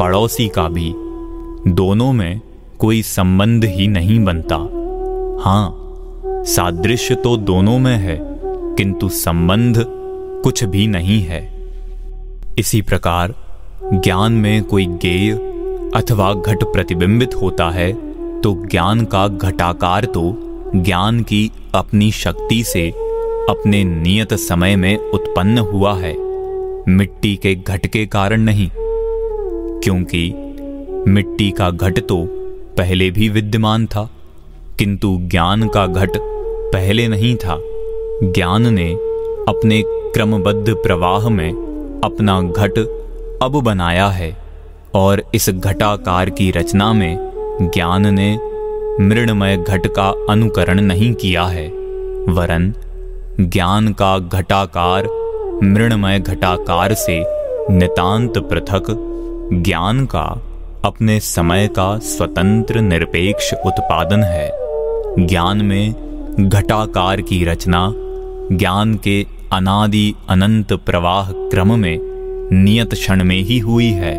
पड़ोसी 0.00 0.48
का 0.48 0.68
भी। 0.68 0.92
दोनों 1.68 2.12
में 2.12 2.40
कोई 2.78 3.02
संबंध 3.02 3.64
ही 3.64 3.86
नहीं 3.88 4.18
बनता। 4.24 4.56
हाँ 5.44 5.78
सादृश्य 6.46 7.14
तो 7.14 7.36
दोनों 7.36 7.78
में 7.78 7.96
है, 7.96 8.18
किंतु 8.76 9.08
संबंध 9.08 9.84
कुछ 10.44 10.64
भी 10.64 10.86
नहीं 10.86 11.20
है। 11.22 11.40
इसी 12.58 12.82
प्रकार 12.82 13.34
ज्ञान 13.84 14.32
में 14.32 14.62
कोई 14.64 14.86
गेय 15.02 15.32
अथवा 15.96 16.32
घट 16.34 16.64
प्रतिबिंबित 16.64 17.34
होता 17.34 17.70
है 17.70 17.92
तो 18.40 18.54
ज्ञान 18.66 19.04
का 19.04 19.26
घटाकार 19.28 20.04
तो 20.04 20.22
ज्ञान 20.74 21.20
की 21.22 21.50
अपनी 21.74 22.10
शक्ति 22.12 22.62
से 22.64 22.88
अपने 23.50 23.82
नियत 23.84 24.34
समय 24.34 24.76
में 24.76 24.96
उत्पन्न 24.96 25.58
हुआ 25.58 25.94
है। 25.94 26.14
मिट्टी 26.88 27.34
के 27.36 27.54
घट 27.54 27.86
के 27.86 28.04
कारण 28.06 28.40
नहीं, 28.40 28.68
क्योंकि 29.80 30.32
मिट्टी 31.08 31.50
का 31.50 31.70
घट 31.70 31.98
तो 31.98 32.24
पहले 32.78 33.10
भी 33.10 33.28
विद्यमान 33.28 33.86
था, 33.86 34.08
किंतु 34.78 35.16
ज्ञान 35.22 35.68
का 35.68 35.86
घट 35.86 36.16
पहले 36.72 37.06
नहीं 37.08 37.34
था। 37.36 37.56
ज्ञान 38.24 38.72
ने 38.74 38.90
अपने 39.48 39.82
क्रमबद्ध 39.86 40.74
प्रवाह 40.74 41.28
में 41.28 41.50
अपना 42.04 42.40
घट 42.42 42.78
अब 43.42 43.60
बनाया 43.64 44.08
है, 44.08 44.36
और 44.94 45.22
इस 45.34 45.50
घटाकार 45.50 46.30
की 46.30 46.50
रचना 46.50 46.92
में 46.92 47.70
ज्ञान 47.74 48.14
ने 48.14 48.32
मृणमय 49.00 49.56
घट 49.58 49.86
का 49.86 50.12
अनुकरण 50.30 50.80
नहीं 50.80 51.14
किया 51.14 51.44
है, 51.46 51.68
वरन 52.28 52.72
ज्ञान 53.40 53.92
का 53.92 54.18
घटाकार 54.18 55.06
मृणमय 55.62 56.20
घटाकार 56.20 56.94
से 56.94 57.24
नितांत 57.70 58.38
पृथक 58.38 58.84
ज्ञान 59.52 60.06
का, 60.06 60.42
अपने 60.84 61.20
समय 61.20 61.68
का 61.68 61.98
स्वतंत्र 61.98 62.80
निरपेक्ष 62.80 63.54
उत्पादन 63.66 64.22
है। 64.22 64.52
ज्ञान 65.26 65.62
में 65.62 65.94
घटाकार 66.48 67.20
की 67.20 67.44
रचना, 67.44 67.92
ज्ञान 68.56 68.94
के 68.94 69.26
अनादि 69.52 70.14
अनंत 70.28 70.72
प्रवाह 70.72 71.32
क्रम 71.32 71.78
में 71.78 71.98
नियत 72.64 72.90
क्षण 72.90 73.24
में 73.24 73.42
ही 73.42 73.58
हुई 73.58 73.90
है। 73.90 74.14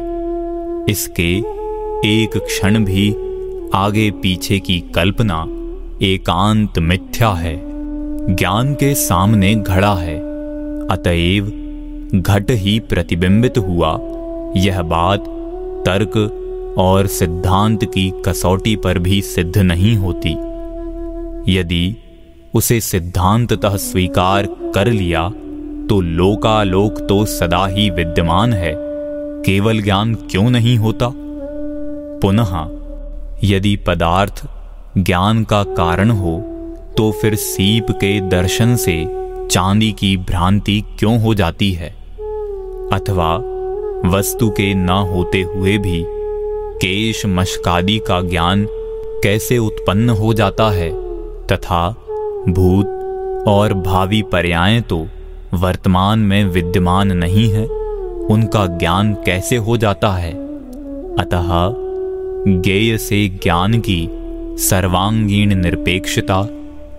इसके 0.90 1.38
एक 2.06 2.30
क्षण 2.36 2.86
भी 2.86 3.16
आगे 3.74 4.12
पीछे 4.12 4.60
की 4.60 4.80
कल्पना 4.80 5.48
एकांत 6.06 6.80
मिथ्या 6.80 7.30
है। 7.30 7.62
ज्ञान 8.36 8.74
के 8.74 8.96
सामने 8.96 9.56
घड़ा 9.56 9.94
है। 9.94 10.33
अतएव 10.92 11.46
घट 12.16 12.52
ही 12.52 12.80
प्रतिबिंबित 12.80 13.58
हुआ। 13.58 13.92
यह 14.58 14.82
बात 14.82 15.26
तर्क 15.86 16.76
और 16.78 17.08
सिद्धांत 17.08 17.84
की 17.86 18.12
कसौटी 18.26 18.76
पर 18.76 19.00
भी 19.00 19.22
सिद्ध 19.22 19.58
नहीं 19.58 19.96
होती। 19.96 20.32
यदि 21.50 21.96
उसे 22.54 22.80
सिद्धांततः 22.80 23.76
स्वीकार 23.78 24.48
कर 24.76 24.88
लिया 24.88 25.30
तो 25.90 26.00
लोकालोक 26.02 27.00
तो 27.00 27.24
सदा 27.26 27.66
ही 27.68 27.90
विद्यमान 27.90 28.54
है, 28.54 28.74
केवल 29.44 29.82
ज्ञान 29.82 30.14
क्यों 30.16 30.50
नहीं 30.50 30.78
होता? 30.78 31.12
पुनः 32.22 32.54
यदि 33.44 33.76
पदार्थ 33.88 34.46
ज्ञान 34.98 35.44
का 35.44 35.64
कारण 35.64 36.10
हो 36.12 36.38
तो 36.98 37.12
फिर 37.12 37.36
सीप 37.36 37.92
के 37.92 38.20
दर्शन 38.22 38.76
से 38.76 38.96
चांदी 39.52 39.92
की 39.92 40.18
भ्रांति 40.18 40.84
क्यों 41.00 41.22
हो 41.22 41.34
जाती 41.34 41.72
है? 41.72 41.90
अथवा 42.94 43.36
वस्तु 44.06 44.50
के 44.50 44.74
न 44.74 44.90
होते 44.90 45.42
हुए 45.42 45.78
भी 45.78 46.06
केश 46.76 47.26
मशकादी 47.26 48.00
का 48.00 48.22
ज्ञान 48.22 48.68
कैसे 49.24 49.58
उत्पन्न 49.58 50.10
हो 50.10 50.34
जाता 50.34 50.70
है? 50.70 50.92
तथा 51.48 51.90
भूत 52.50 52.86
और 53.48 53.74
भावी 53.74 54.22
पर्याय 54.22 54.82
तो 54.82 55.08
वर्तमान 55.54 56.20
में 56.20 56.46
विद्यमान 56.46 57.12
नहीं 57.12 57.50
है, 57.50 57.66
उनका 58.26 58.66
ज्ञान 58.66 59.14
कैसे 59.14 59.56
हो 59.56 59.78
जाता 59.78 60.10
है? 60.10 60.32
अतः 61.16 61.50
ज्ञेय 62.62 62.98
से 62.98 63.28
ज्ञान 63.28 63.80
की 63.80 64.10
सर्वांगीण 64.58 65.56
निरपेक्षता 65.56 66.48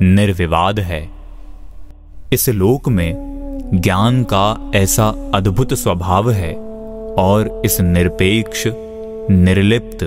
निर्विवाद 0.03 0.81
है। 0.81 1.14
इस 2.35 2.49
लोक 2.49 2.89
में 2.89 3.71
ज्ञान 3.75 4.23
का 4.23 4.71
ऐसा 4.75 5.31
अद्भुत 5.35 5.75
स्वभाव 5.75 6.31
है 6.31 6.55
और 7.19 7.63
इस 7.65 7.81
निरपेक्ष, 7.81 8.67
निर्लिप्त, 9.31 9.99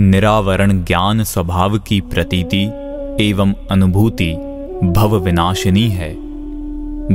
निरावरण 0.00 0.84
ज्ञान 0.84 1.24
स्वभाव 1.24 1.78
की 1.78 2.00
प्रतीति 2.00 2.62
एवं 3.20 3.54
अनुभूति 3.70 4.32
भव 4.84 5.16
विनाशिनी 5.16 5.88
है। 5.88 6.14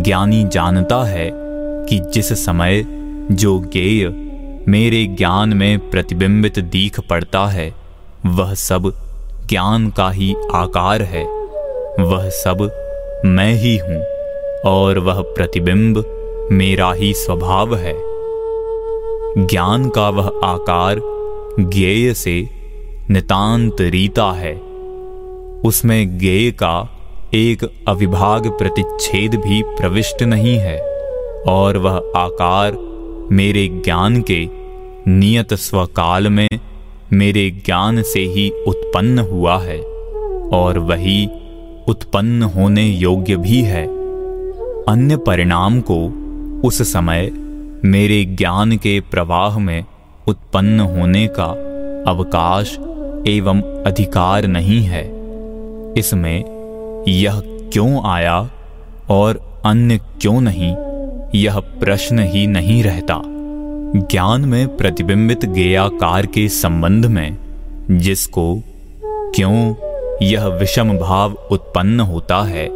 ज्ञानी 0.02 0.44
जानता 0.44 1.04
है 1.04 1.32
कि 1.90 2.00
जिस 2.14 2.46
समय 2.46 2.86
जो 3.32 3.60
ज्ञेय 3.60 4.08
मेरे 4.68 5.06
ज्ञान 5.06 5.54
में 5.54 5.90
प्रतिबिंबित 5.90 6.60
दीख 6.60 7.00
पड़ता 7.00 7.46
है, 7.48 7.74
वह 8.26 8.54
सब 8.54 8.92
ज्ञान 9.50 9.90
का 9.90 10.10
ही 10.10 10.36
आकार 10.54 11.02
है, 11.02 11.24
वह 12.00 12.30
सब 12.30 12.82
मैं 13.26 13.54
ही 13.54 13.78
हूँ। 13.78 14.15
और 14.66 15.00
वह 15.00 15.22
प्रतिबिंब 15.22 16.04
मेरा 16.52 16.94
ही 16.94 17.14
स्वभाव 17.14 17.76
है। 17.76 17.94
ज्ञान 19.46 19.90
का 19.90 20.10
वह 20.10 20.42
आकार 20.44 21.02
ज्ञेय 21.60 22.14
से 22.14 22.50
नितांत 23.10 23.82
रीता 23.82 24.32
है। 24.32 24.54
उसमें 25.66 26.18
ज्ञेय 26.18 26.52
का 26.52 26.90
एक 27.34 27.84
अविभाग 27.88 28.48
प्रतिच्छेद 28.48 29.36
भी 29.36 29.62
प्रविष्ट 29.62 30.24
नहीं 30.24 30.58
है, 30.58 30.80
और 31.48 31.78
वह 31.78 32.12
आकार 32.16 32.78
मेरे 33.32 33.68
ज्ञान 33.68 34.22
के 34.32 34.48
नियत 35.08 35.54
स्वकाल 35.54 36.28
में 36.28 36.48
मेरे 37.14 37.50
ज्ञान 37.50 38.02
से 38.02 38.20
ही 38.20 38.50
उत्पन्न 38.68 39.20
हुआ 39.20 39.58
है, 39.58 39.80
और 40.54 40.80
वही 40.80 41.26
उत्पन्न 41.88 42.44
होने 42.44 42.84
योग्य 42.84 43.36
भी 43.36 43.62
है। 43.62 43.95
अन्य 44.90 45.18
परिणाम 45.18 45.82
को 45.92 45.96
उस 46.68 46.82
समय 46.94 47.30
मेरे 47.86 48.24
ज्ञान 48.26 48.78
के 48.78 49.00
प्रवाह 49.00 49.58
में 49.60 49.86
उत्पन्न 50.28 50.80
होने 50.80 51.28
का 51.28 51.46
अवकाश 52.12 52.74
एवं 53.28 53.62
अधिकार 53.84 54.48
नहीं 54.48 54.82
है। 54.82 55.04
इसमें 55.98 57.04
यह 57.08 57.40
क्यों 57.74 58.02
आया 58.06 58.50
और 59.10 59.62
अन्य 59.66 59.98
क्यों 60.22 60.42
नहीं, 60.42 60.76
यह 61.36 61.60
प्रश्न 61.60 62.20
ही 62.20 62.48
नहीं 62.48 62.84
रहता। 62.84 63.22
ज्ञान 64.12 64.46
में 64.46 64.78
प्रतिबिंबित 64.78 65.46
गेयाकार 65.46 66.26
के 66.26 66.48
संबंध 66.50 67.06
में 67.06 67.38
जिसको 67.92 68.62
क्यों 69.36 69.76
यह 70.22 70.48
विषम 70.48 70.98
भाव 70.98 71.34
उत्पन्न 71.52 72.00
होता 72.00 72.42
है, 72.44 72.68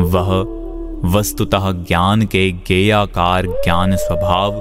वह 0.00 0.61
वस्तुतः 1.04 1.72
ज्ञान 1.72 2.22
के 2.22 2.50
गेयाकार 2.52 3.46
ज्ञान 3.46 3.96
स्वभाव 3.96 4.54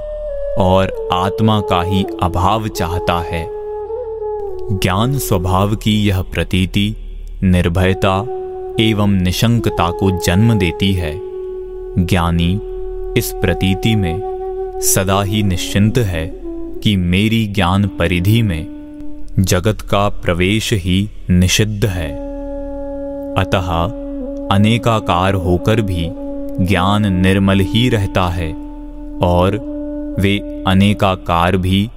और 0.58 1.10
आत्मा 1.14 1.62
का 1.62 1.82
ही 1.82 2.06
अभाव 2.24 2.68
चाहता 2.68 3.20
है। 3.20 3.48
ज्ञान 4.78 5.18
स्वभाव 5.18 5.76
की 5.76 6.08
यह 6.08 6.22
प्रतीति 6.22 6.96
निर्भयता 7.44 8.22
एवं 8.80 9.08
निशंकता 9.08 9.92
को 9.92 10.20
जन्म 10.26 10.60
देती 10.60 10.94
है। 10.94 11.14
ज्ञानी 12.06 12.62
इस 13.18 13.32
प्रतीति 13.42 13.96
में 13.96 14.22
सदा 14.84 15.24
ही 15.24 15.44
निश्चिंत 15.44 15.98
है 15.98 16.42
कि 16.84 16.96
मेरी 16.96 17.48
ज्ञान 17.48 17.88
परिधि 17.88 18.42
में 18.42 18.68
जगत 19.40 19.82
का 19.82 20.10
प्रवेश 20.10 20.74
ही 20.74 21.10
निषिद्ध 21.30 21.86
है। 21.86 22.12
अतः 23.34 24.02
अनेकाकार 24.56 25.34
होकर 25.34 25.82
भी 25.82 26.12
ज्ञान 26.60 27.14
निर्मल 27.14 27.60
ही 27.60 27.90
रहता 27.90 28.28
है 28.28 28.54
और 29.22 29.58
वे 30.20 30.64
अनेकाकार 30.68 31.58
भी 31.58 31.90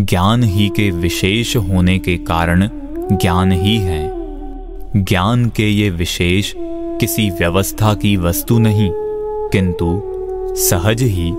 ज्ञान 0.00 0.42
ही 0.42 0.68
के 0.68 0.90
विशेष 0.90 1.56
होने 1.56 1.98
के 1.98 2.16
कारण 2.16 2.68
ज्ञान 3.12 3.52
ही 3.52 3.76
हैं। 3.76 5.04
ज्ञान 5.08 5.48
के 5.48 5.68
ये 5.68 5.90
विशेष 5.90 6.52
किसी 7.00 7.30
व्यवस्था 7.30 7.94
की 7.94 8.16
वस्तु 8.16 8.58
नहीं, 8.58 8.90
किंतु 9.52 10.02
सहज 10.56 11.02
ही 11.02 11.30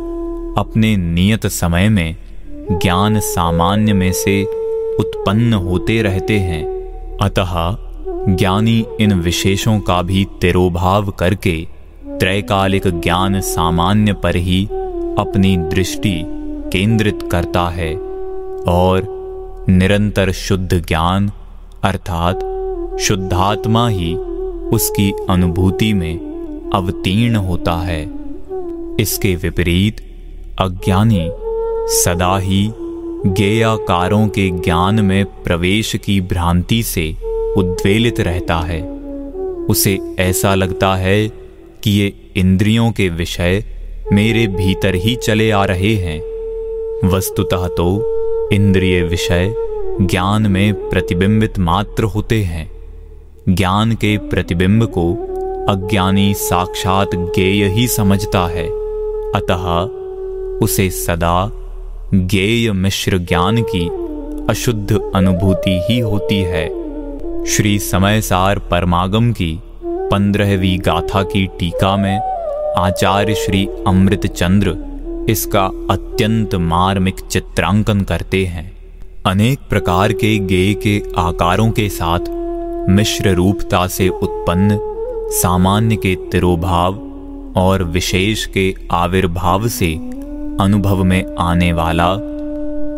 अपने 0.57 0.95
नियत 0.97 1.47
समय 1.47 1.89
में 1.89 2.15
ज्ञान 2.71 3.19
सामान्य 3.19 3.93
में 3.93 4.11
से 4.13 4.43
उत्पन्न 4.99 5.53
होते 5.53 6.01
रहते 6.01 6.39
हैं। 6.39 6.63
अतः 7.21 7.53
ज्ञानी 8.35 8.85
इन 8.99 9.13
विशेषों 9.13 9.79
का 9.79 10.01
भी 10.01 10.25
तिरोभाव 10.41 11.11
करके 11.11 11.67
त्रैकालिक 12.19 12.87
ज्ञान 12.87 13.41
सामान्य 13.41 14.13
पर 14.13 14.35
ही 14.35 14.65
अपनी 15.19 15.57
दृष्टि 15.57 16.23
केंद्रित 16.73 17.19
करता 17.31 17.69
है 17.69 17.95
और 18.67 19.07
निरंतर 19.69 20.31
शुद्ध 20.31 20.85
ज्ञान, 20.87 21.31
अर्थात 21.83 22.35
शुद्धात्मा 22.99 23.87
ही 23.89 24.15
उसकी 24.73 25.13
अनुभूति 25.29 25.93
में 25.93 26.19
अवतीर्ण 26.73 27.35
होता 27.35 27.73
है। 27.73 28.11
इसके 28.99 29.35
विपरीत 29.35 29.97
अज्ञानी 30.59 31.31
सदा 31.87 32.37
ही 32.37 32.71
ज्ञेयाकारों 33.25 34.27
के 34.27 34.49
ज्ञान 34.49 34.99
में 34.99 35.25
प्रवेश 35.25 35.95
की 35.95 36.21
भ्रांति 36.21 36.83
से 36.83 37.15
उद्वेलित 37.57 38.19
रहता 38.19 38.57
है। 38.57 38.81
उसे 39.69 39.99
ऐसा 40.19 40.55
लगता 40.55 40.95
है 40.95 41.44
ये 41.87 42.31
इंद्रियों 42.35 42.91
के 42.91 43.09
विषय 43.09 43.63
मेरे 44.13 44.47
भीतर 44.47 44.95
ही 44.95 45.15
चले 45.15 45.51
आ 45.51 45.65
रहे 45.65 45.95
हैं। 45.95 46.21
वस्तुतः 47.07 47.67
तो 47.67 48.15
इंद्रिय 48.53 49.03
विषय 49.03 49.55
ज्ञान 50.01 50.47
में 50.47 50.89
प्रतिबिंबित 50.89 51.59
मात्र 51.59 52.03
होते 52.03 52.43
हैं। 52.43 52.71
ज्ञान 53.49 53.91
के 53.91 54.17
प्रतिबिंब 54.17 54.83
को 54.83 55.13
अज्ञानी 55.69 56.33
साक्षात 56.33 57.15
गेय 57.15 57.67
ही 57.67 57.87
समझता 57.87 58.47
है। 58.47 58.67
अतः 59.35 59.65
उसे 60.65 60.89
सदा 60.89 61.51
गेय 62.13 62.71
मिश्र 62.71 63.17
ज्ञान 63.17 63.61
की 63.75 63.89
अशुद्ध 64.49 65.11
अनुभूति 65.15 65.85
ही 65.89 65.99
होती 65.99 66.41
है। 66.41 66.67
श्री 67.45 67.79
समयसार 67.79 68.59
परमागम 68.59 69.31
की 69.31 69.59
पंद्रहवीं 70.11 70.77
गाथा 70.79 71.23
की 71.23 71.45
टीका 71.59 71.95
में 71.97 72.17
आचार्य 72.77 73.35
श्री 73.35 73.67
अमृत 73.87 74.25
चंद्र 74.27 74.75
इसका 75.29 75.63
अत्यंत 75.91 76.55
मार्मिक 76.55 77.19
चित्रांकन 77.19 78.01
करते 78.01 78.45
हैं। 78.45 78.71
अनेक 79.25 79.59
प्रकार 79.69 80.13
के 80.13 80.37
गेय 80.39 80.73
के 80.73 81.01
आकारों 81.17 81.69
के 81.71 81.89
साथ 81.89 82.29
मिश्र 82.89 83.29
रूपता 83.29 83.87
से 83.87 84.07
उत्पन्न, 84.07 84.79
सामान्य 85.31 85.95
के 85.95 86.15
तिरोभाव 86.31 86.99
और 87.57 87.83
विशेष 87.83 88.45
के 88.45 88.73
आविर्भाव 88.91 89.67
से 89.67 89.93
अनुभव 90.61 91.03
में 91.03 91.35
आने 91.39 91.71
वाला, 91.73 92.11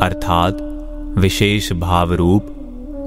अर्थात 0.06 0.58
विशेष 1.18 1.72
भाव 1.74 2.14
रूप 2.14 2.54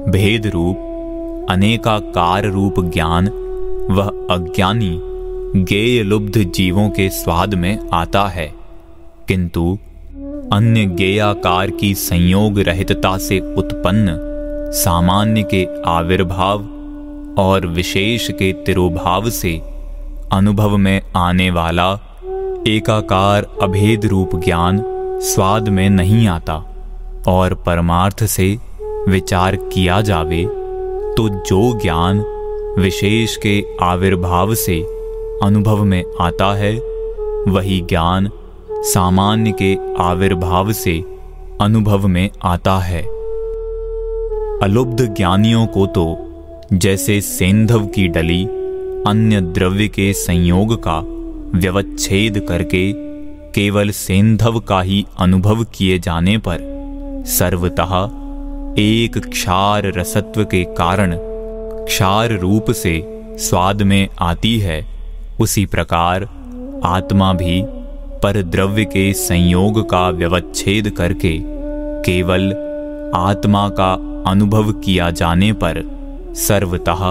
भेद 0.09 0.47
रूप 0.47 1.47
अनेकाकार 1.49 2.45
रूप 2.45 2.79
ज्ञान 2.93 3.27
वह 3.89 4.07
अज्ञानी 4.35 4.99
गेय 5.63 6.03
लुब्ध 6.03 6.37
जीवों 6.37 6.89
के 6.89 7.09
स्वाद 7.09 7.53
में 7.53 7.89
आता 7.93 8.27
है। 8.27 8.53
किंतु 9.27 9.77
अन्य 10.53 10.85
गेयाकार 10.85 11.69
की 11.69 11.93
संयोग 11.95 12.59
रहितता 12.59 13.17
से 13.17 13.39
उत्पन्न, 13.39 14.15
सामान्य 14.73 15.43
के 15.43 15.67
आविर्भाव 15.85 16.63
और 17.41 17.65
विशेष 17.65 18.31
के 18.31 18.53
तिरुभाव 18.53 19.29
से 19.29 19.57
अनुभव 20.31 20.77
में 20.77 21.01
आने 21.15 21.49
वाला 21.51 21.91
एकाकार 22.67 23.47
अभेद 23.61 24.05
रूप 24.05 24.35
ज्ञान 24.35 24.83
स्वाद 25.23 25.69
में 25.69 25.89
नहीं 25.89 26.27
आता 26.27 26.55
और 27.27 27.53
परमार्थ 27.53 28.23
से 28.25 28.57
विचार 29.09 29.55
किया 29.55 30.01
जावे 30.01 30.43
तो 31.17 31.29
जो 31.29 31.79
ज्ञान 31.79 32.23
विशेष 32.79 33.35
के 33.37 33.65
आविर्भाव 33.81 34.53
से 34.55 34.81
अनुभव 35.43 35.83
में 35.83 36.03
आता 36.21 36.53
है। 36.53 36.73
वही 37.47 37.81
ज्ञान 37.81 38.29
सामान्य 38.71 39.51
के 39.51 39.77
आविर्भाव 40.03 40.71
से 40.71 41.03
अनुभव 41.61 42.07
में 42.07 42.29
आता 42.43 42.77
है। 42.79 43.01
अलुब्ध 44.63 45.15
ज्ञानियों 45.15 45.65
को 45.67 45.85
तो 45.85 46.05
जैसे 46.73 47.21
सेंधव 47.21 47.85
की 47.85 48.07
डली 48.07 48.43
अन्य 49.07 49.41
द्रव्य 49.41 49.87
के 49.87 50.13
संयोग 50.13 50.75
का 50.87 50.99
व्यवच्छेद 51.59 52.39
करके 52.49 52.91
केवल 53.51 53.89
सेंधव 53.89 54.59
का 54.59 54.81
ही 54.81 55.05
अनुभव 55.19 55.63
किए 55.63 55.99
जाने 55.99 56.37
पर 56.37 56.57
सर्वतः 57.27 57.93
एक 58.81 59.17
क्षार 59.17 59.91
रसत्व 59.97 60.43
के 60.43 60.63
कारण 60.63 61.15
क्षार 61.91 62.31
रूप 62.31 62.71
से 62.71 62.91
स्वाद 63.39 63.81
में 63.81 64.07
आती 64.19 64.59
है, 64.59 64.85
उसी 65.39 65.65
प्रकार 65.65 66.23
आत्मा 66.83 67.33
भी 67.33 67.63
पर 68.23 68.41
द्रव्य 68.41 68.85
के 68.85 69.13
संयोग 69.13 69.89
का 69.89 70.09
व्यवच्छेद 70.09 70.89
करके 70.89 71.33
केवल 72.01 72.47
आत्मा 73.15 73.69
का 73.69 73.91
अनुभव 74.31 74.71
किया 74.71 75.11
जाने 75.11 75.51
पर 75.53 75.81
सर्वतः 76.37 77.03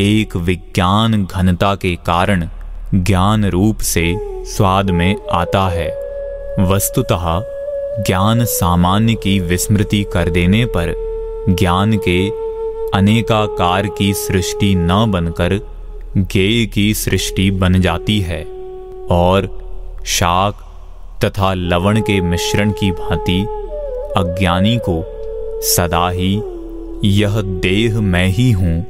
एक 0.00 0.36
विज्ञान 0.36 1.24
घनता 1.24 1.74
के 1.74 1.96
कारण 1.96 2.48
ज्ञान 2.94 3.44
रूप 3.44 3.78
से 3.78 4.16
स्वाद 4.52 4.90
में 4.90 5.16
आता 5.32 5.68
है। 5.68 5.90
वस्तुतः 6.60 7.42
ज्ञान 8.02 8.44
सामान्य 8.44 9.14
की 9.14 9.40
विस्मृति 9.40 10.04
कर 10.12 10.30
देने 10.30 10.64
पर 10.66 10.94
ज्ञान 11.48 11.96
के 12.08 12.43
अनेकाकार 12.94 13.86
की 13.86 14.14
सृष्टि 14.14 14.74
न 14.74 15.10
बनकर 15.10 15.54
गेय 16.18 16.66
की 16.66 16.94
सृष्टि 16.94 17.50
बन 17.50 17.80
जाती 17.80 18.20
है 18.20 18.44
और 19.10 19.58
शाक 20.06 20.54
तथा 21.24 21.54
लवण 21.54 22.00
के 22.00 22.20
मिश्रण 22.20 22.70
की 22.70 22.90
भांति 22.90 23.40
अज्ञानी 24.16 24.76
को 24.88 25.04
सदा 25.62 26.10
ही 26.10 26.42
यह 27.04 27.40
देह 27.40 28.00
मैं 28.00 28.26
ही 28.26 28.50
हूँ, 28.50 28.86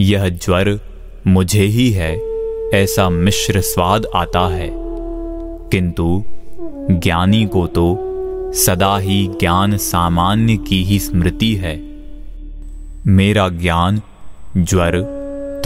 यह 0.00 0.28
ज्वर 0.28 0.80
मुझे 1.26 1.64
ही 1.64 1.90
है, 1.90 2.20
ऐसा 2.74 3.10
मिश्र 3.10 3.60
स्वाद 3.60 4.06
आता 4.14 4.48
है। 4.48 4.70
किंतु 5.70 6.22
ज्ञानी 6.90 7.46
को 7.46 7.66
तो 7.66 7.98
सदा 8.54 8.98
ही 8.98 9.26
ज्ञान 9.26 9.76
सामान्य 9.76 10.56
की 10.56 10.84
ही 10.84 10.98
स्मृति 10.98 11.54
है। 11.54 11.93
मेरा 13.06 13.48
ज्ञान, 13.48 14.00
ज्वर 14.56 15.00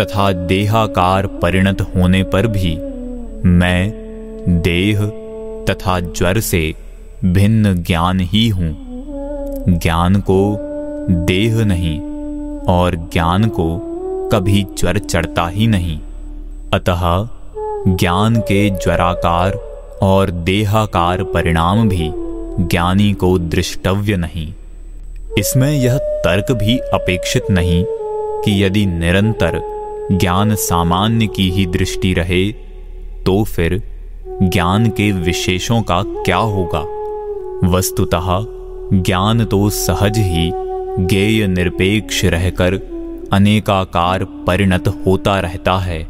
तथा 0.00 0.32
देहाकार 0.32 1.26
परिणत 1.26 1.80
होने 1.80 2.22
पर 2.22 2.46
भी 2.46 2.76
मैं 3.48 3.90
देह 4.48 5.06
तथा 5.70 6.00
ज्वर 6.00 6.40
से 6.40 6.74
भिन्न 7.24 7.74
ज्ञान 7.82 8.20
ही 8.20 8.48
हूँ। 8.48 8.76
ज्ञान 9.78 10.20
को 10.20 10.56
देह 11.10 11.64
नहीं 11.64 12.00
और 12.68 12.96
ज्ञान 13.12 13.44
को 13.48 13.78
कभी 14.32 14.66
ज्वर 14.78 14.98
चढ़ता 14.98 15.48
ही 15.48 15.66
नहीं। 15.66 15.98
अतः 16.74 17.28
ज्ञान 17.96 18.36
के 18.36 18.70
ज्वराकार 18.70 19.52
और 20.02 20.30
देहाकार 20.30 21.22
परिणाम 21.22 21.88
भी 21.88 22.10
ज्ञानी 22.66 23.12
को 23.12 23.38
दृष्टव्य 23.38 24.16
नहीं। 24.16 24.54
इसमें 25.38 25.72
यह 25.72 25.98
तर्क 25.98 26.52
भी 26.52 26.78
अपेक्षित 26.78 27.50
नहीं 27.50 27.84
कि 28.44 28.64
यदि 28.64 28.86
निरंतर 28.86 29.60
ज्ञान 30.12 30.54
सामान्य 30.54 31.26
की 31.26 31.50
ही 31.50 31.66
दृष्टि 31.66 32.12
रहे 32.14 32.52
तो 33.22 33.44
फिर 33.44 33.82
ज्ञान 34.42 34.88
के 34.88 35.12
विशेषों 35.12 35.82
का 35.82 36.02
क्या 36.06 36.36
होगा? 36.36 36.80
वस्तुतः 37.68 38.26
ज्ञान 39.02 39.44
तो 39.44 39.70
सहज 39.70 40.18
ही 40.18 40.50
गेय 41.06 41.46
निरपेक्ष 41.46 42.24
रहकर 42.24 42.74
अनेकाकार 43.32 44.24
परिणत 44.46 44.88
होता 45.06 45.40
रहता 45.40 45.78
है। 45.78 46.06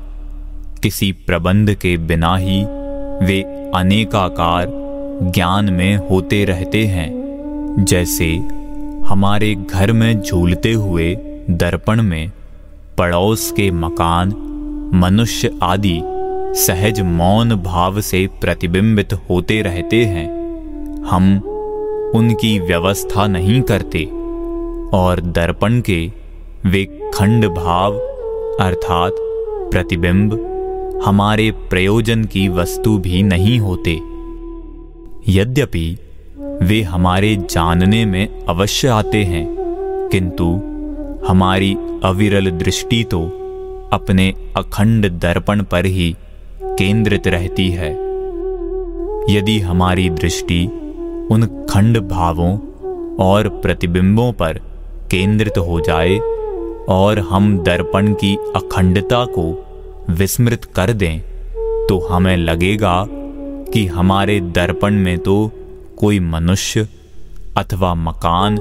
किसी 0.82 1.12
प्रबंध 1.12 1.74
के 1.74 1.96
बिना 1.96 2.36
ही 2.36 2.60
वे 3.26 3.40
अनेकाकार 3.74 4.66
ज्ञान 5.34 5.72
में 5.72 5.96
होते 5.96 6.44
रहते 6.44 6.84
हैं, 6.86 7.10
जैसे 7.84 8.57
हमारे 9.08 9.54
घर 9.54 9.92
में 9.92 10.20
झूलते 10.20 10.72
हुए 10.72 11.14
दर्पण 11.50 12.02
में 12.02 12.30
पड़ोस 12.98 13.52
के 13.52 13.70
मकान, 13.70 14.28
मनुष्य 14.94 15.58
आदि 15.62 16.00
सहज 16.54 17.00
मौन 17.00 17.54
भाव 17.54 18.00
से 18.00 18.28
प्रतिबिंबित 18.40 19.12
होते 19.12 19.62
रहते 19.62 20.04
हैं। 20.04 20.26
हम 21.04 21.38
उनकी 22.14 22.58
व्यवस्था 22.58 23.26
नहीं 23.26 23.62
करते 23.62 24.04
और 24.96 25.20
दर्पण 25.20 25.80
के 25.80 26.12
वे 26.66 26.84
खंड 27.14 27.46
भाव 27.46 27.98
अर्थात 28.60 29.12
प्रतिबिंब 29.72 30.32
हमारे 31.04 31.50
प्रयोजन 31.50 32.24
की 32.24 32.48
वस्तु 32.48 32.98
भी 32.98 33.22
नहीं 33.22 33.58
होते। 33.58 34.00
यद्यपि 35.32 35.98
वे 36.62 36.82
हमारे 36.82 37.36
जानने 37.36 38.04
में 38.04 38.44
अवश्य 38.44 38.88
आते 38.88 39.24
हैं। 39.24 39.46
किंतु 40.12 40.44
हमारी 41.28 41.76
अविरल 42.04 42.50
दृष्टि 42.50 43.04
तो 43.04 43.20
अपने 43.92 44.34
अखंड 44.56 45.08
दर्पण 45.10 45.62
पर 45.62 45.84
ही 45.84 46.16
केंद्रित 46.62 47.26
रहती 47.26 47.68
है। 47.70 47.92
यदि 49.30 49.60
हमारी 49.60 50.10
दृष्टि 50.10 50.64
उन 51.30 51.66
खंड 51.70 51.98
भावों 51.98 52.58
और 53.16 53.48
प्रतिबिंबों 53.48 54.32
पर 54.32 54.60
केंद्रित 55.10 55.58
हो 55.58 55.80
जाए 55.80 56.18
और 56.88 57.18
हम 57.18 57.58
दर्पण 57.58 58.12
की 58.12 58.36
अखंडता 58.36 59.24
को 59.24 59.44
विस्मृत 60.10 60.64
कर 60.64 60.92
दें 60.92 61.20
तो 61.86 61.98
हमें 62.06 62.36
लगेगा 62.36 63.06
कि 63.72 63.86
हमारे 63.86 64.40
दर्पण 64.40 64.94
में 64.94 65.18
तो 65.18 65.50
कोई 65.98 66.20
मनुष्य 66.20 66.88
अथवा 67.56 67.94
मकान 67.94 68.58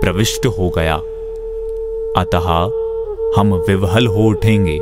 प्रविष्ट 0.00 0.46
हो 0.46 0.68
गया। 0.68 0.94
अतः 2.16 2.48
हम 3.36 3.54
विवहल 3.68 4.06
हो 4.06 4.24
उठेंगे, 4.24 4.78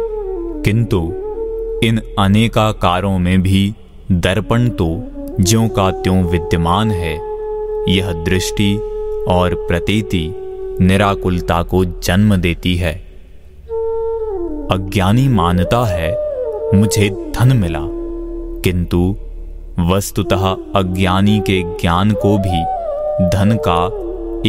किंतु 0.62 0.98
इन 1.84 2.00
अनेकाकारों 2.18 3.18
में 3.18 3.42
भी 3.42 3.74
दर्पण 4.12 4.68
तो 4.68 4.88
ज्यों 5.40 5.68
का 5.68 5.90
त्यों 5.90 6.22
विद्यमान 6.24 6.90
है। 6.90 7.14
यह 7.88 8.12
दृष्टि 8.24 8.74
और 9.28 9.54
प्रतीति 9.68 10.28
निराकुलता 10.80 11.62
को 11.62 11.84
जन्म 11.84 12.36
देती 12.36 12.76
है। 12.76 12.94
अज्ञानी 14.70 15.28
मानता 15.28 15.84
है, 15.86 16.10
मुझे 16.74 17.08
धन 17.36 17.56
मिला, 17.56 17.82
किंतु 18.62 19.16
वस्तुतः 19.80 20.56
अज्ञानी 20.76 21.40
के 21.40 21.62
ज्ञान 21.62 22.10
को 22.10 22.38
भी 22.38 22.62
धन 23.28 23.58
का 23.68 23.86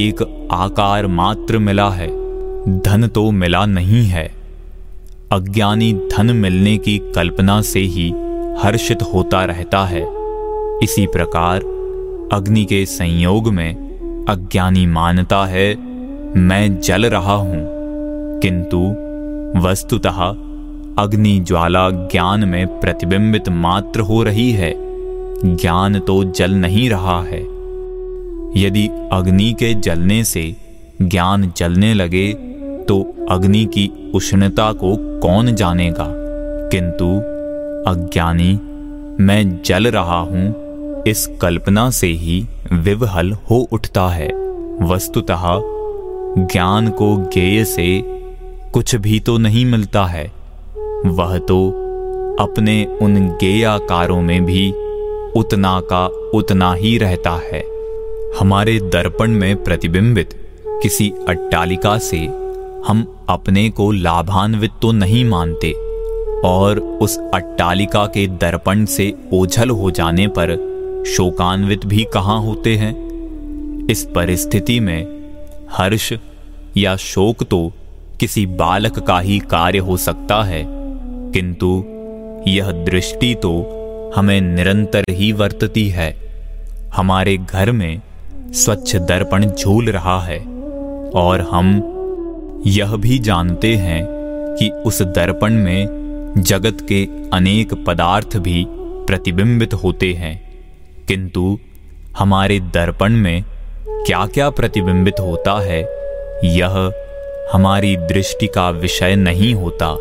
एक 0.01 0.47
आकार 0.51 1.07
मात्र 1.07 1.57
मिला 1.57 1.89
है। 1.89 2.07
धन 2.79 3.07
तो 3.07 3.31
मिला 3.31 3.65
नहीं 3.65 4.05
है। 4.05 4.31
अज्ञानी 5.31 5.93
धन 5.93 6.25
मिलने 6.25 6.77
की 6.77 6.97
कल्पना 6.97 7.61
से 7.61 7.79
ही 7.79 8.13
हर्षित 8.59 9.01
होता 9.01 9.45
रहता 9.45 9.85
है। 9.85 10.01
इसी 10.83 11.07
प्रकार 11.07 11.59
अग्नि 12.33 12.65
के 12.65 12.85
संयोग 12.85 13.47
में 13.47 13.75
अज्ञानी 14.29 14.85
मानता 14.85 15.45
है, 15.45 15.75
मैं 16.37 16.81
जल 16.81 17.05
रहा 17.05 17.33
हूँ। 17.33 17.67
किंतु 18.39 18.77
वस्तुतः 19.67 20.29
अग्नि 21.03 21.39
ज्वाला 21.39 21.89
ज्ञान 21.89 22.43
में 22.43 22.79
प्रतिबिंबित 22.79 23.49
मात्र 23.49 23.99
हो 23.99 24.23
रही 24.23 24.51
है। 24.51 24.87
ज्ञान 25.45 26.00
तो 26.00 26.23
जल 26.23 26.52
नहीं 26.52 26.89
रहा 26.89 27.23
है। 27.23 27.41
यदि 28.63 28.89
अग्नि 29.12 29.54
के 29.54 29.73
जलने 29.73 30.23
से 30.23 30.56
ज्ञान 31.02 31.54
जलने 31.58 31.93
लगे 31.93 32.34
तो 32.88 33.28
अग्नि 33.30 33.65
की 33.65 34.12
उष्णता 34.15 34.73
को 34.73 35.19
कौन 35.19 35.56
जानेगा? 35.56 36.08
किंतु, 36.71 37.06
अज्ञानी, 37.91 38.60
मैं 39.23 39.62
जल 39.65 39.88
रहा 39.88 40.19
हूँ, 40.19 40.56
इस 41.08 41.30
कल्पना 41.41 41.89
से 41.89 42.08
ही 42.08 42.47
विवहल 42.73 43.32
हो 43.32 43.67
उठता 43.71 44.10
है। 44.10 44.28
वस्तुतः, 44.82 45.62
ज्ञान 46.45 46.89
को 46.89 47.30
ज्ञेय 47.34 47.65
से 47.65 48.04
कुछ 48.73 48.95
भी 48.95 49.19
तो 49.19 49.38
नहीं 49.38 49.65
मिलता 49.65 50.06
है। 50.06 50.32
वह 51.06 51.38
तो 51.38 51.69
अपने 52.39 52.97
उन 53.02 53.28
गेयाकारों 53.28 54.21
में 54.21 54.45
भी 54.45 54.73
उतना 55.38 55.80
का 55.80 56.06
उतना 56.34 56.73
ही 56.73 56.97
रहता 56.97 57.32
है। 57.43 57.63
हमारे 58.39 58.80
दर्पण 58.80 59.32
में 59.32 59.63
प्रतिबिंबित 59.63 60.34
किसी 60.84 61.12
अट्टालिका 61.30 61.97
से 61.97 62.17
हम 62.88 63.26
अपने 63.30 63.69
को 63.69 63.91
लाभान्वित 63.91 64.71
तो 64.82 64.91
नहीं 64.91 65.26
मानते 65.26 65.71
और 66.45 66.80
उस 67.02 67.17
अट्टालिका 67.34 68.06
के 68.06 68.28
दर्पण 68.28 68.86
से 68.86 69.13
ओझल 69.34 69.69
हो 69.69 69.91
जाने 69.91 70.28
पर 70.28 70.56
शोकान्वित 71.08 71.86
भी 71.86 72.04
कहाँ 72.04 72.39
होते 72.41 72.76
हैं? 72.76 73.88
इस 73.89 74.04
परिस्थिति 74.15 74.80
में 74.80 75.06
हर्ष 75.71 76.13
या 76.78 76.95
शोक 76.95 77.43
तो 77.43 77.71
किसी 78.19 78.45
बालक 78.45 79.00
का 79.00 79.19
ही 79.19 79.39
कार्य 79.39 79.80
हो 79.80 79.97
सकता 79.97 80.43
है, 80.43 80.63
किंतु 81.32 81.84
यह 82.47 82.71
दृष्टि 82.86 83.36
तो 83.36 83.76
हमें 84.17 84.41
निरंतर 84.41 85.03
ही 85.10 85.32
वर्तती 85.32 85.89
है। 85.89 86.27
हमारे 86.93 87.38
घर 87.38 87.71
में 87.71 88.01
स्वच्छ 88.53 88.95
दर्पण 88.95 89.45
झूल 89.45 89.89
रहा 89.89 90.19
है 90.21 90.39
और 91.15 91.41
हम 91.51 91.93
यह 92.67 92.95
भी 92.95 93.19
जानते 93.19 93.75
हैं 93.75 94.06
कि 94.60 94.69
उस 94.69 95.01
दर्पण 95.01 95.53
में 95.53 96.34
जगत 96.38 96.77
के 96.82 97.08
अनेक 97.34 97.73
पदार्थ 97.88 98.38
भी 98.38 98.65
प्रतिबिंबित 99.08 99.73
होते 99.73 100.13
हैं। 100.13 100.36
किंतु 101.08 101.60
हमारे 102.17 102.60
दर्पण 102.60 103.13
में 103.13 103.43
क्या 103.89 104.25
क्या 104.25 104.49
प्रतिबिंबित 104.49 105.19
होता 105.19 105.60
है, 105.62 105.82
यह 106.58 106.91
हमारी 107.53 107.95
दृष्टि 107.95 108.47
का 108.47 108.69
विषय 108.69 109.15
नहीं 109.15 109.53
होता, 109.53 109.91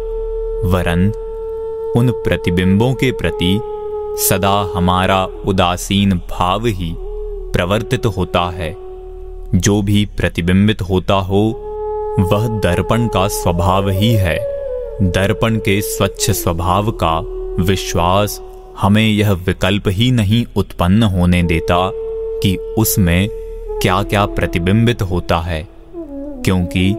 वरन 0.69 1.13
उन 1.97 2.11
प्रतिबिंबों 2.11 2.95
के 2.95 3.13
प्रति 3.13 3.61
सदा 4.19 4.73
हमारा 4.75 5.25
उदासीन 5.25 6.13
भाव 6.31 6.67
ही 6.67 6.95
प्रवर्तित 7.53 8.07
होता 8.07 8.41
है। 8.51 8.75
जो 9.55 9.83
भी 9.83 10.05
प्रतिबिंबित 10.17 10.83
होता 10.83 11.15
हो, 11.15 11.43
वह 12.21 12.47
दर्पण 12.61 13.07
का 13.09 13.29
स्वभाव 13.29 13.89
ही 13.89 14.13
है। 14.13 14.39
दर्पण 15.03 15.57
के 15.57 15.81
स्वच्छ 15.81 16.31
स्वभाव 16.31 16.91
का 16.91 17.19
विश्वास 17.63 18.41
हमें 18.81 19.07
यह 19.09 19.33
विकल्प 19.33 19.89
ही 19.89 20.11
नहीं 20.11 20.45
उत्पन्न 20.57 21.03
होने 21.03 21.43
देता 21.43 21.91
कि 22.43 22.57
उसमें 22.57 23.29
क्या 23.83 24.03
क्या 24.03 24.27
प्रतिबिंबित 24.27 25.03
होता 25.03 25.39
है, 25.39 25.67
क्योंकि 26.45 26.91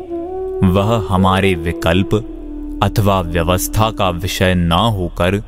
वह 0.63 1.05
हमारे 1.09 1.53
विकल्प 1.55 2.15
अथवा 2.83 3.21
व्यवस्था 3.21 3.89
का 3.91 4.09
विषय 4.09 4.53
न 4.55 4.71
होकर 4.71 5.41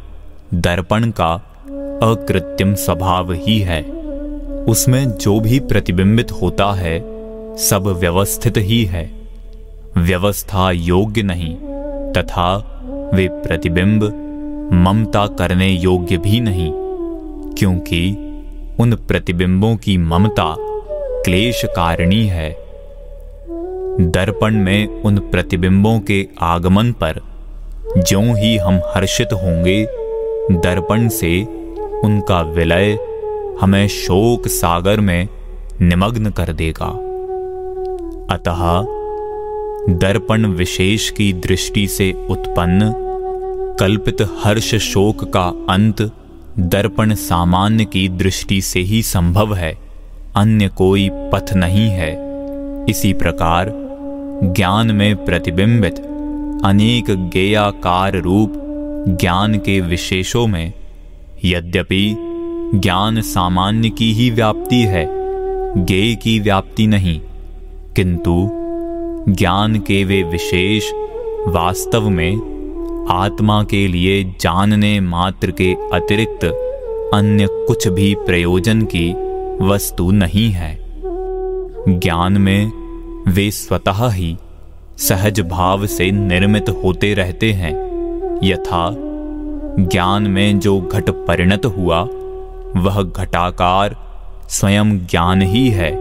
दर्पण 0.53 1.09
का 1.11 1.48
अकृत्रिम 2.03 2.73
स्वभाव 2.75 3.31
ही 3.31 3.59
है। 3.59 3.83
उसमें 4.65 5.11
जो 5.11 5.39
भी 5.39 5.59
प्रतिबिंबित 5.59 6.31
होता 6.31 6.71
है, 6.73 6.99
सब 7.57 7.87
व्यवस्थित 7.87 8.53
ही 8.57 8.85
है। 8.85 9.11
व्यवस्था 9.97 10.71
योग्य 10.71 11.23
नहीं, 11.23 11.55
तथा 12.13 12.81
वे 13.13 13.27
प्रतिबिंब 13.27 14.03
ममता 14.73 15.27
करने 15.27 15.69
योग्य 15.69 16.17
भी 16.17 16.39
नहीं, 16.39 16.71
क्योंकि 17.53 18.11
उन 18.79 18.93
प्रतिबिंबों 18.95 19.75
की 19.75 19.97
ममता 19.97 20.55
क्लेश 21.23 21.65
कारिणी 21.65 22.25
है। 22.25 22.49
दर्पण 24.01 24.55
में 24.55 25.01
उन 25.01 25.17
प्रतिबिंबों 25.17 25.99
के 25.99 26.27
आगमन 26.41 26.91
पर 26.91 27.21
ज्यों 27.97 28.37
ही 28.37 28.57
हम 28.57 28.81
हर्षित 28.95 29.33
होंगे, 29.33 29.87
दर्पण 30.51 31.07
से 31.07 31.58
उनका 32.05 32.41
विलय 32.41 32.97
हमें 33.61 33.87
शोक 33.87 34.47
सागर 34.47 34.99
में 34.99 35.27
निमग्न 35.81 36.29
कर 36.29 36.53
देगा। 36.53 36.85
अतः 38.35 38.85
दर्पण 39.93 40.45
विशेष 40.45 41.09
की 41.09 41.33
दृष्टि 41.33 41.87
से 41.87 42.27
उत्पन्न, 42.29 42.93
कल्पित 43.79 44.21
हर्ष 44.43 44.75
शोक 44.75 45.23
का 45.33 45.45
अंत 45.69 46.01
दर्पण 46.59 47.13
सामान्य 47.13 47.85
की 47.85 48.09
दृष्टि 48.09 48.61
से 48.61 48.79
ही 48.79 49.01
संभव 49.03 49.53
है, 49.55 49.77
अन्य 50.35 50.67
कोई 50.67 51.09
पथ 51.13 51.53
नहीं 51.53 51.89
है। 51.89 52.29
इसी 52.89 53.13
प्रकार 53.13 53.71
ज्ञान 54.43 54.91
में 54.91 55.25
प्रतिबिंबित 55.25 55.99
अनेक 56.65 57.29
गेयाकार 57.33 58.15
रूप 58.15 58.53
ज्ञान 59.07 59.55
के 59.55 59.79
विशेषों 59.81 60.47
में 60.47 60.73
यद्यपि 61.45 62.15
ज्ञान 62.75 63.21
सामान्य 63.21 63.89
की 63.89 64.11
ही 64.13 64.29
व्याप्ति 64.29 64.81
है 64.83 65.05
गेय 65.77 66.15
की 66.15 66.39
व्याप्ति 66.39 66.87
नहीं, 66.87 67.19
किंतु 67.95 68.49
ज्ञान 69.29 69.79
के 69.79 70.03
वे 70.03 70.21
विशेष 70.23 70.91
वास्तव 71.47 72.09
में 72.09 73.07
आत्मा 73.11 73.63
के 73.63 73.87
लिए 73.87 74.23
जानने 74.41 74.99
मात्र 74.99 75.51
के 75.51 75.73
अतिरिक्त 75.93 76.45
अन्य 77.13 77.47
कुछ 77.49 77.87
भी 77.87 78.13
प्रयोजन 78.15 78.81
की 78.95 79.09
वस्तु 79.65 80.11
नहीं 80.11 80.49
है। 80.51 80.77
ज्ञान 81.89 82.37
में 82.37 82.71
वे 83.27 83.49
स्वतः 83.51 84.09
ही 84.09 84.35
सहज 84.97 85.39
भाव 85.39 85.85
से 85.85 86.11
निर्मित 86.11 86.69
होते 86.83 87.13
रहते 87.13 87.51
हैं, 87.53 87.73
यथा 88.43 88.89
ज्ञान 89.77 90.23
में 90.23 90.59
जो 90.59 90.81
घट 90.81 91.09
परिणत 91.09 91.65
हुआ, 91.65 92.07
वह 92.77 93.03
घटाकार 93.03 93.97
स्वयं 94.49 94.99
ज्ञान 94.99 95.41
ही 95.41 95.69
है। 95.69 95.91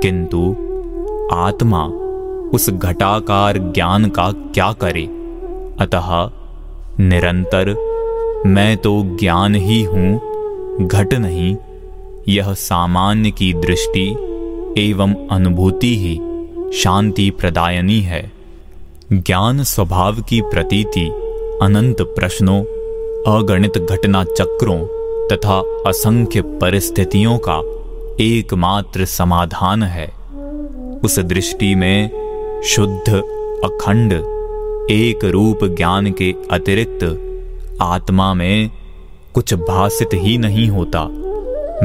किंतु 0.00 0.56
आत्मा 1.32 1.84
उस 2.54 2.70
घटाकार 2.70 3.58
ज्ञान 3.58 4.08
का 4.08 4.32
क्या 4.32 4.72
करे? 4.72 5.02
अतः 5.80 6.30
निरंतर 7.00 7.92
मैं 8.46 8.76
तो 8.76 9.16
ज्ञान 9.20 9.54
ही 9.54 9.82
हूँ, 9.82 10.20
घट 10.86 11.14
नहीं, 11.14 11.56
यह 12.28 12.54
सामान्य 12.54 13.30
की 13.30 13.52
दृष्टि 13.52 14.08
एवं 14.78 15.28
अनुभूति 15.28 15.96
ही 15.96 16.20
शांति 16.78 17.30
प्रदायनी 17.30 18.00
है। 18.00 18.32
ज्ञान 19.12 19.62
स्वभाव 19.62 20.20
की 20.20 20.40
प्रतीति 20.40 21.08
अनंत 21.62 22.02
प्रश्नों 22.02 22.64
अगणित 23.26 23.78
घटना 23.78 24.24
चक्रों 24.24 24.78
तथा 25.32 25.58
असंख्य 25.86 26.42
परिस्थितियों 26.42 27.38
का 27.48 27.58
एकमात्र 28.24 29.04
समाधान 29.04 29.82
है। 29.82 30.06
उस 31.04 31.18
दृष्टि 31.18 31.74
में 31.74 32.10
शुद्ध, 32.64 33.14
अखंड, 33.64 34.12
एक 34.90 35.18
रूप 35.24 35.64
ज्ञान 35.64 36.12
के 36.12 36.34
अतिरिक्त 36.50 37.04
आत्मा 37.82 38.34
में 38.34 38.70
कुछ 39.34 39.54
भाषित 39.54 40.08
ही 40.14 40.38
नहीं 40.38 40.68
होता। 40.68 41.04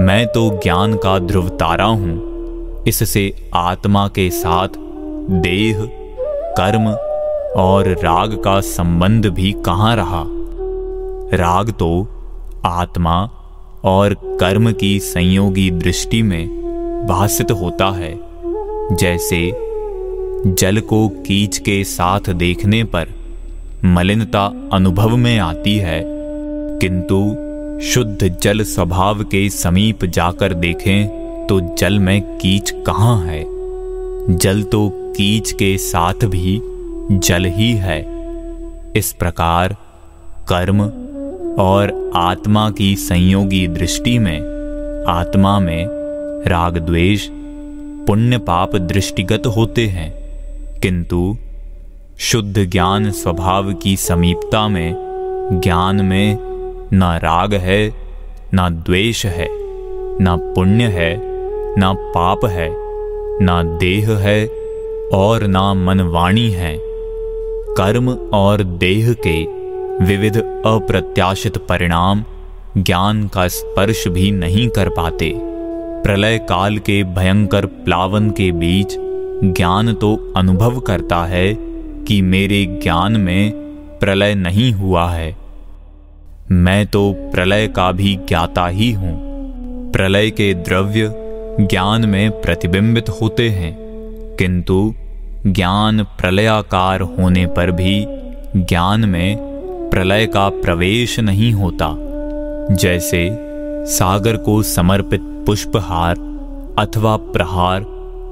मैं 0.01 0.27
तो 0.27 0.59
ज्ञान 0.63 0.93
का 0.93 1.19
ध्रुव 1.19 1.49
तारा 1.49 1.85
हूँ। 1.85 2.83
इससे 2.87 3.51
आत्मा 3.55 4.07
के 4.07 4.29
साथ 4.29 4.67
देह, 5.29 5.85
कर्म 6.57 6.87
और 7.61 7.87
राग 7.87 8.41
का 8.43 8.61
संबंध 8.61 9.25
भी 9.25 9.51
कहाँ 9.51 9.95
रहा? 9.95 10.25
राग 11.33 11.69
तो 11.71 11.89
आत्मा 12.65 13.15
और 13.83 14.13
कर्म 14.39 14.71
की 14.71 14.99
संयोगी 14.99 15.69
दृष्टि 15.71 16.21
में 16.21 17.05
भाषित 17.07 17.51
होता 17.51 17.89
है, 17.91 18.13
जैसे 18.95 19.39
जल 20.53 20.79
को 20.79 21.07
कीच 21.09 21.57
के 21.57 21.83
साथ 21.83 22.29
देखने 22.33 22.83
पर 22.83 23.13
मलिनता 23.85 24.45
अनुभव 24.73 25.15
में 25.17 25.37
आती 25.39 25.75
है, 25.77 26.01
किंतु 26.81 27.19
शुद्ध 27.83 28.27
जल 28.43 28.63
स्वभाव 28.63 29.23
के 29.23 29.49
समीप 29.49 30.05
जाकर 30.05 30.53
देखें 30.53 31.47
तो 31.47 31.59
जल 31.75 31.99
में 31.99 32.37
कीच 32.37 32.71
कहाँ 32.87 33.19
है? 33.25 33.43
जल 34.29 34.63
तो 34.63 34.89
कीच 35.17 35.51
के 35.51 35.77
साथ 35.77 36.25
भी 36.25 36.59
जल 37.11 37.45
ही 37.45 37.71
है। 37.73 37.99
इस 38.95 39.13
प्रकार 39.13 39.75
कर्म 40.49 40.89
और 41.57 42.11
आत्मा 42.15 42.69
की 42.69 42.95
संयोगी 42.95 43.67
दृष्टि 43.67 44.19
में, 44.19 44.39
आत्मा 45.07 45.59
में 45.59 45.87
राग 46.47 46.77
द्वेष, 46.77 47.27
पुण्य 48.07 48.37
पाप 48.37 48.75
दृष्टिगत 48.75 49.45
होते 49.45 49.87
हैं। 49.87 50.27
किंतु 50.79 51.37
शुद्ध 52.19 52.65
ज्ञान 52.65 53.11
स्वभाव 53.11 53.73
की 53.73 53.97
समीपता 53.97 54.67
में 54.67 54.95
ज्ञान 55.63 55.95
में 55.95 56.37
न 56.93 57.03
राग 57.03 57.53
है, 57.53 57.93
न 58.55 58.83
द्वेष 58.87 59.25
है, 59.25 59.47
न 60.21 60.53
पुण्य 60.55 60.83
है, 60.83 61.21
न 61.79 62.11
पाप 62.15 62.45
है, 62.45 62.69
न 63.41 63.77
देह 63.79 64.11
है 64.11 64.47
और 65.13 65.43
न 65.43 65.83
मनवाणी 65.87 66.49
है। 66.49 66.79
कर्म 67.77 68.09
और 68.33 68.63
देह 68.63 69.13
के 69.13 69.56
विविध 70.01 70.37
अप्रत्याशित 70.37 71.57
परिणाम 71.57 72.23
ज्ञान 72.77 73.27
का 73.27 73.47
स्पर्श 73.47 74.07
भी 74.07 74.29
नहीं 74.31 74.67
कर 74.69 74.89
पाते। 74.89 75.31
प्रलय 76.03 76.37
काल 76.39 76.77
के 76.79 77.03
भयंकर 77.03 77.65
प्लावन 77.65 78.29
के 78.31 78.51
बीच 78.51 78.93
ज्ञान 79.53 79.93
तो 79.93 80.13
अनुभव 80.37 80.79
करता 80.79 81.23
है 81.25 81.53
कि 82.03 82.21
मेरे 82.21 82.63
ज्ञान 82.83 83.17
में 83.17 83.51
प्रलय 83.99 84.35
नहीं 84.35 84.71
हुआ 84.71 85.09
है। 85.09 85.35
मैं 86.51 86.85
तो 86.87 87.11
प्रलय 87.31 87.67
का 87.67 87.91
भी 87.91 88.15
ज्ञाता 88.27 88.67
ही 88.67 88.91
हूँ। 88.91 89.91
प्रलय 89.91 90.29
के 90.31 90.53
द्रव्य 90.53 91.11
ज्ञान 91.61 92.05
में 92.05 92.41
प्रतिबिंबित 92.41 93.09
होते 93.21 93.49
हैं, 93.49 93.75
किंतु 94.39 94.93
ज्ञान 95.47 96.03
प्रलयाकार 96.03 97.01
होने 97.01 97.45
पर 97.47 97.71
भी 97.71 98.05
ज्ञान 98.57 99.05
में 99.05 99.46
प्रलय 99.91 100.25
का 100.25 100.49
प्रवेश 100.49 101.19
नहीं 101.19 101.51
होता। 101.53 101.95
जैसे 102.75 103.29
सागर 103.85 104.37
को 104.37 104.63
समर्पित 104.63 105.21
पुष्पहार 105.21 106.15
अथवा 106.79 107.15
प्रहार 107.17 107.85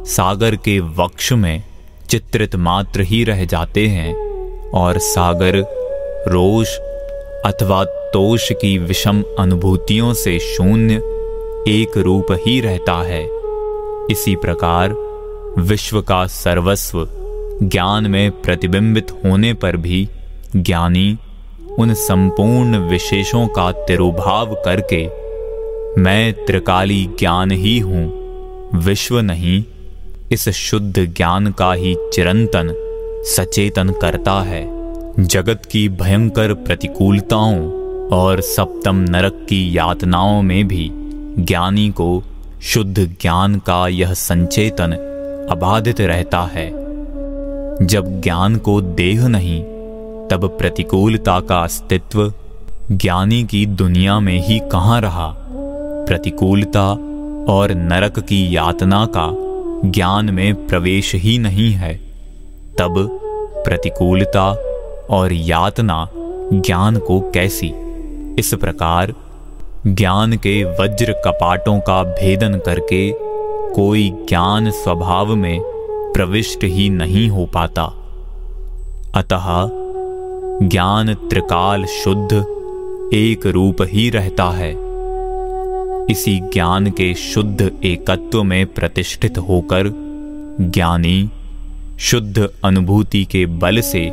सागर 0.07 0.55
के 0.55 0.79
वक्ष 0.79 1.31
में 1.33 1.63
चित्रित 2.09 2.55
मात्र 2.55 3.01
ही 3.01 3.23
रह 3.23 3.45
जाते 3.45 3.87
हैं 3.87 4.13
और 4.71 4.97
सागर 4.97 5.57
रोष 6.27 6.67
अथवा 7.45 7.83
तोष 7.83 8.51
की 8.51 8.77
विषम 8.77 9.23
अनुभूतियों 9.39 10.13
से 10.13 10.39
शून्य 10.39 10.95
एक 11.67 11.97
रूप 11.97 12.27
ही 12.31 12.61
रहता 12.61 13.01
है। 13.01 13.23
इसी 14.11 14.35
प्रकार 14.35 14.95
विश्व 15.61 16.01
का 16.01 16.27
सर्वस्व 16.27 17.07
ज्ञान 17.63 18.07
में 18.07 18.31
प्रतिबिंबित 18.31 19.11
होने 19.11 19.53
पर 19.53 19.77
भी 19.77 20.09
ज्ञानी 20.55 21.17
उन 21.79 21.93
संपूर्ण 21.93 22.77
विशेषों 22.77 23.47
का 23.47 23.71
तिरुभाव 23.71 24.55
करके 24.65 25.25
मैं 26.01 26.45
त्रिकाली 26.45 27.09
ज्ञान 27.19 27.51
ही 27.51 27.79
हूँ, 27.79 28.05
विश्व 28.75 29.19
नहीं, 29.19 29.63
इस 30.31 30.49
शुद्ध 30.49 31.13
ज्ञान 31.17 31.51
का 31.51 31.73
ही 31.73 31.95
चिरंतन, 32.13 32.73
सचेतन 33.25 33.89
करता 33.89 34.41
है। 34.41 34.75
जगत 35.23 35.61
की 35.71 35.89
भयंकर 35.89 36.53
प्रतिकूलताओं 36.53 37.71
और 38.09 38.41
सप्तम 38.41 38.95
नरक 38.95 39.45
की 39.49 39.77
यातनाओं 39.77 40.41
में 40.41 40.67
भी 40.67 40.91
ज्ञानी 41.39 41.89
को 41.89 42.23
शुद्ध 42.63 43.17
ज्ञान 43.21 43.55
का 43.55 43.87
यह 43.87 44.13
संचेतन 44.13 44.91
अबाधित 45.51 46.01
रहता 46.01 46.39
है। 46.39 46.69
जब 47.85 48.21
ज्ञान 48.21 48.55
को 48.55 48.81
देह 48.81 49.27
नहीं 49.27 49.63
तब 50.31 50.57
प्रतिकूलता 50.59 51.39
का 51.39 51.59
अस्तित्व 51.59 52.33
ज्ञानी 52.91 53.43
की 53.43 53.65
दुनिया 53.65 54.19
में 54.19 54.39
ही 54.39 54.59
कहाँ 54.59 55.01
रहा? 55.01 55.35
प्रतिकूलता 56.07 56.91
और 57.53 57.71
नरक 57.71 58.19
की 58.19 58.55
यातना 58.55 59.07
का 59.17 59.31
ज्ञान 59.89 60.29
में 60.29 60.67
प्रवेश 60.67 61.15
ही 61.15 61.37
नहीं 61.37 61.71
है। 61.71 61.95
तब 62.79 63.19
प्रतिकूलता 63.65 64.51
और 65.09 65.33
यातना 65.33 66.09
ज्ञान 66.53 66.97
को 66.97 67.19
कैसी? 67.19 67.73
इस 68.39 68.53
प्रकार 68.53 69.13
ज्ञान 69.87 70.33
के 70.33 70.63
वज्र 70.63 71.11
कपाटों 71.11 71.79
का 71.79 72.03
भेदन 72.03 72.61
करके 72.65 73.13
कोई 73.73 74.09
ज्ञान 74.09 74.71
स्वभाव 74.71 75.35
में 75.35 75.59
प्रविष्ट 76.15 76.63
ही 76.63 76.89
नहीं 76.89 77.29
हो 77.29 77.45
पाता। 77.45 77.83
अतः 79.15 79.84
ज्ञान 80.63 81.13
त्रिकाल 81.13 81.85
शुद्ध 81.85 82.33
एक 83.13 83.45
रूप 83.45 83.77
ही 83.81 84.09
रहता 84.09 84.43
है। 84.43 84.77
इसी 86.11 86.39
ज्ञान 86.39 86.91
के 86.91 87.13
शुद्ध 87.13 87.71
एकत्व 87.83 88.43
में 88.43 88.65
प्रतिष्ठित 88.65 89.37
होकर 89.37 89.83
ज्ञानी 90.61 91.29
शुद्ध 91.99 92.49
अनुभूति 92.63 93.25
के 93.25 93.45
बल 93.45 93.81
से 93.81 94.09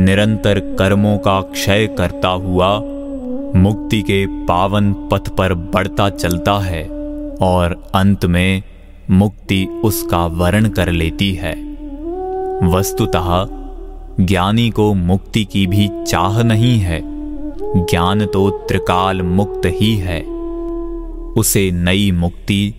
निरंतर 0.00 0.60
कर्मों 0.60 1.18
का 1.18 1.40
क्षय 1.40 1.86
करता 1.86 2.28
हुआ 2.28 2.78
मुक्ति 3.56 4.02
के 4.02 4.26
पावन 4.26 4.92
पथ 4.92 5.28
पर 5.28 5.54
बढ़ता 5.54 6.10
चलता 6.10 6.58
है 6.58 6.88
और 7.42 7.90
अंत 7.94 8.24
में 8.24 8.62
मुक्ति 9.10 9.66
उसका 9.84 10.26
वर्ण 10.26 10.68
कर 10.68 10.88
लेती 10.88 11.32
है। 11.34 11.54
वस्तुतः 12.68 13.59
ज्ञानी 14.20 14.70
को 14.70 14.94
मुक्ति 14.94 15.44
की 15.44 15.66
भी 15.66 15.90
चाह 16.08 16.42
नहीं 16.42 16.78
है। 16.78 17.02
ज्ञान 17.84 18.26
तो 18.26 18.50
त्रिकाल 18.50 19.22
मुक्त 19.22 19.60
ही 19.66 19.96
है। 19.96 20.22
उसे 21.32 21.70
नई 21.70 22.10
मुक्ति 22.10 22.74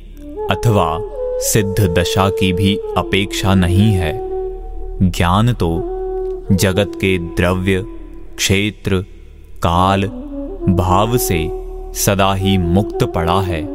अथवा 0.51 0.99
सिद्ध 1.39 1.95
दशा 1.99 2.29
की 2.29 2.53
भी 2.53 2.75
अपेक्षा 2.75 3.55
नहीं 3.55 3.93
है। 3.93 4.19
ज्ञान 5.09 5.53
तो 5.53 5.81
जगत 6.51 6.91
के 6.95 7.17
द्रव्य, 7.17 7.85
क्षेत्र, 8.37 9.05
काल, 9.63 10.03
भाव 10.69 11.17
से 11.17 11.49
सदा 11.93 12.33
ही 12.33 12.57
मुक्त 12.57 13.03
पड़ा 13.03 13.41
है। 13.41 13.67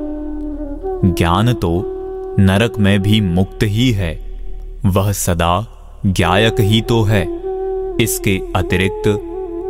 ज्ञान 1.14 1.52
तो 1.52 1.92
नरक 2.40 2.78
में 2.78 3.02
भी 3.02 3.20
मुक्त 3.20 3.58
ही 3.62 3.90
है। 3.90 4.40
वह 4.86 5.12
सदा 5.12 5.72
ज्ञायक 6.06 6.60
ही 6.60 6.80
तो 6.80 7.02
है। 7.02 7.35
इसके 8.00 8.40
अतिरिक्त 8.56 9.08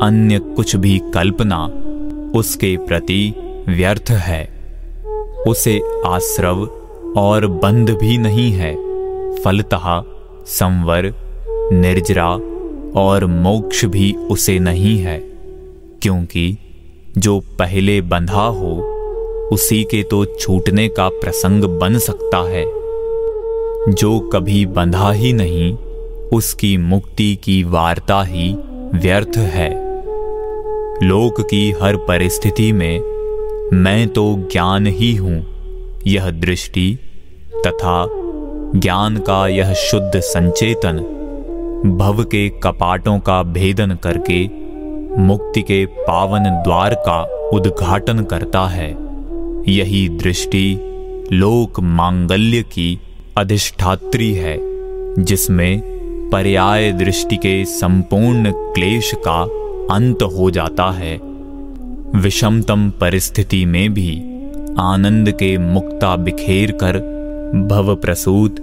अन्य 0.03 0.39
कुछ 0.39 0.77
भी 0.77 0.99
कल्पना 1.15 1.65
उसके 2.39 2.77
प्रति 2.77 3.35
व्यर्थ 3.69 4.11
है। 4.11 4.57
उसे 5.49 5.81
आश्रव 6.07 6.65
और 7.17 7.47
बंध 7.47 7.91
भी 7.91 8.19
नहीं 8.19 8.53
है। 8.53 8.75
फलतः 9.35 10.03
संवर, 10.47 11.15
निर्जरा 11.73 12.29
और 13.01 13.27
मोक्ष 13.27 13.85
भी 13.85 14.13
उसे 14.13 14.59
नहीं 14.59 14.99
है, 14.99 15.19
क्योंकि 16.03 16.59
जो 17.19 17.41
पहले 17.41 18.01
बंधा 18.01 18.43
हो, 18.43 18.73
उसी 19.53 19.85
के 19.85 20.03
तो 20.03 20.25
छूटने 20.25 20.89
का 20.89 21.09
प्रसंग 21.09 21.65
बन 21.65 21.99
सकता 21.99 22.39
है। 22.49 22.65
जो 23.93 24.21
कभी 24.21 24.67
बंधा 24.67 25.13
ही 25.13 25.33
नहीं 25.33 25.77
उसकी 26.33 26.77
मुक्ति 26.77 27.35
की 27.45 27.63
वार्ता 27.65 28.23
ही 28.23 28.53
व्यर्थ 28.95 29.37
है। 29.37 29.71
लोक 31.03 31.41
की 31.41 31.71
हर 31.83 31.97
परिस्थिति 31.97 32.71
में 32.73 33.01
मैं 33.75 34.09
तो 34.09 34.25
ज्ञान 34.53 34.87
ही 34.87 35.15
हूँ, 35.15 35.45
यह 36.07 36.31
दृष्टि 36.31 36.99
तथा 37.67 38.07
ज्ञान 38.77 39.17
का 39.19 39.47
यह 39.49 39.73
शुद्ध 39.75 40.21
संचेतन, 40.21 40.99
भव 41.99 42.23
के 42.25 42.49
कपाटों 42.49 43.19
का 43.19 43.43
भेदन 43.43 43.95
करके 43.95 44.43
मुक्ति 45.19 45.63
के 45.63 45.85
पावन 45.87 46.45
द्वार 46.63 46.95
का 46.95 47.23
उद्घाटन 47.49 48.23
करता 48.25 48.67
है। 48.67 48.91
यही 49.69 50.09
दृष्टि 50.09 50.79
लोक 51.33 51.81
मांगल्य 51.81 52.63
की 52.63 52.99
अधिष्ठात्री 53.39 54.33
है, 54.35 54.57
जिसमें 55.19 55.96
पर्याय 56.33 56.93
दृष्टि 56.93 57.37
के 57.37 57.65
संपूर्ण 57.65 58.53
क्लेश 58.53 59.13
का 59.29 59.43
अंत 59.95 60.23
हो 60.23 60.51
जाता 60.51 60.91
है। 60.91 61.21
विषमतम 62.15 62.91
परिस्थिति 62.91 63.65
में 63.67 63.95
भी 63.95 64.17
आनंद 64.79 65.31
के 65.31 65.59
मुक्ता 65.59 66.17
बिखेर 66.17 66.71
कर 66.73 66.99
भव 67.71 67.97
प्रसूत 67.97 68.57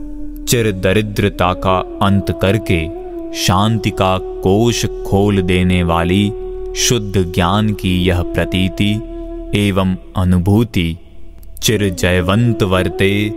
चिर 0.49 0.71
दरिद्रता 0.71 1.53
का 1.53 1.99
अंत 2.01 2.39
करके 2.41 2.87
शांति 3.33 3.89
का 3.89 4.17
कोश 4.17 4.85
खोल 4.85 5.41
देने 5.41 5.83
वाली 5.83 6.33
शुद्ध 6.75 7.33
ज्ञान 7.33 7.73
की 7.73 8.05
यह 8.05 8.21
प्रतीति 8.21 8.91
एवं 9.55 9.95
अनुभूति 10.17 10.97
चिर 11.61 11.89
जयवंत 11.89 12.63
वर्ते 12.63 13.33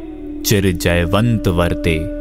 चिर 0.46 0.72
जयवंत 0.72 1.48
वर्ते। 1.48 2.15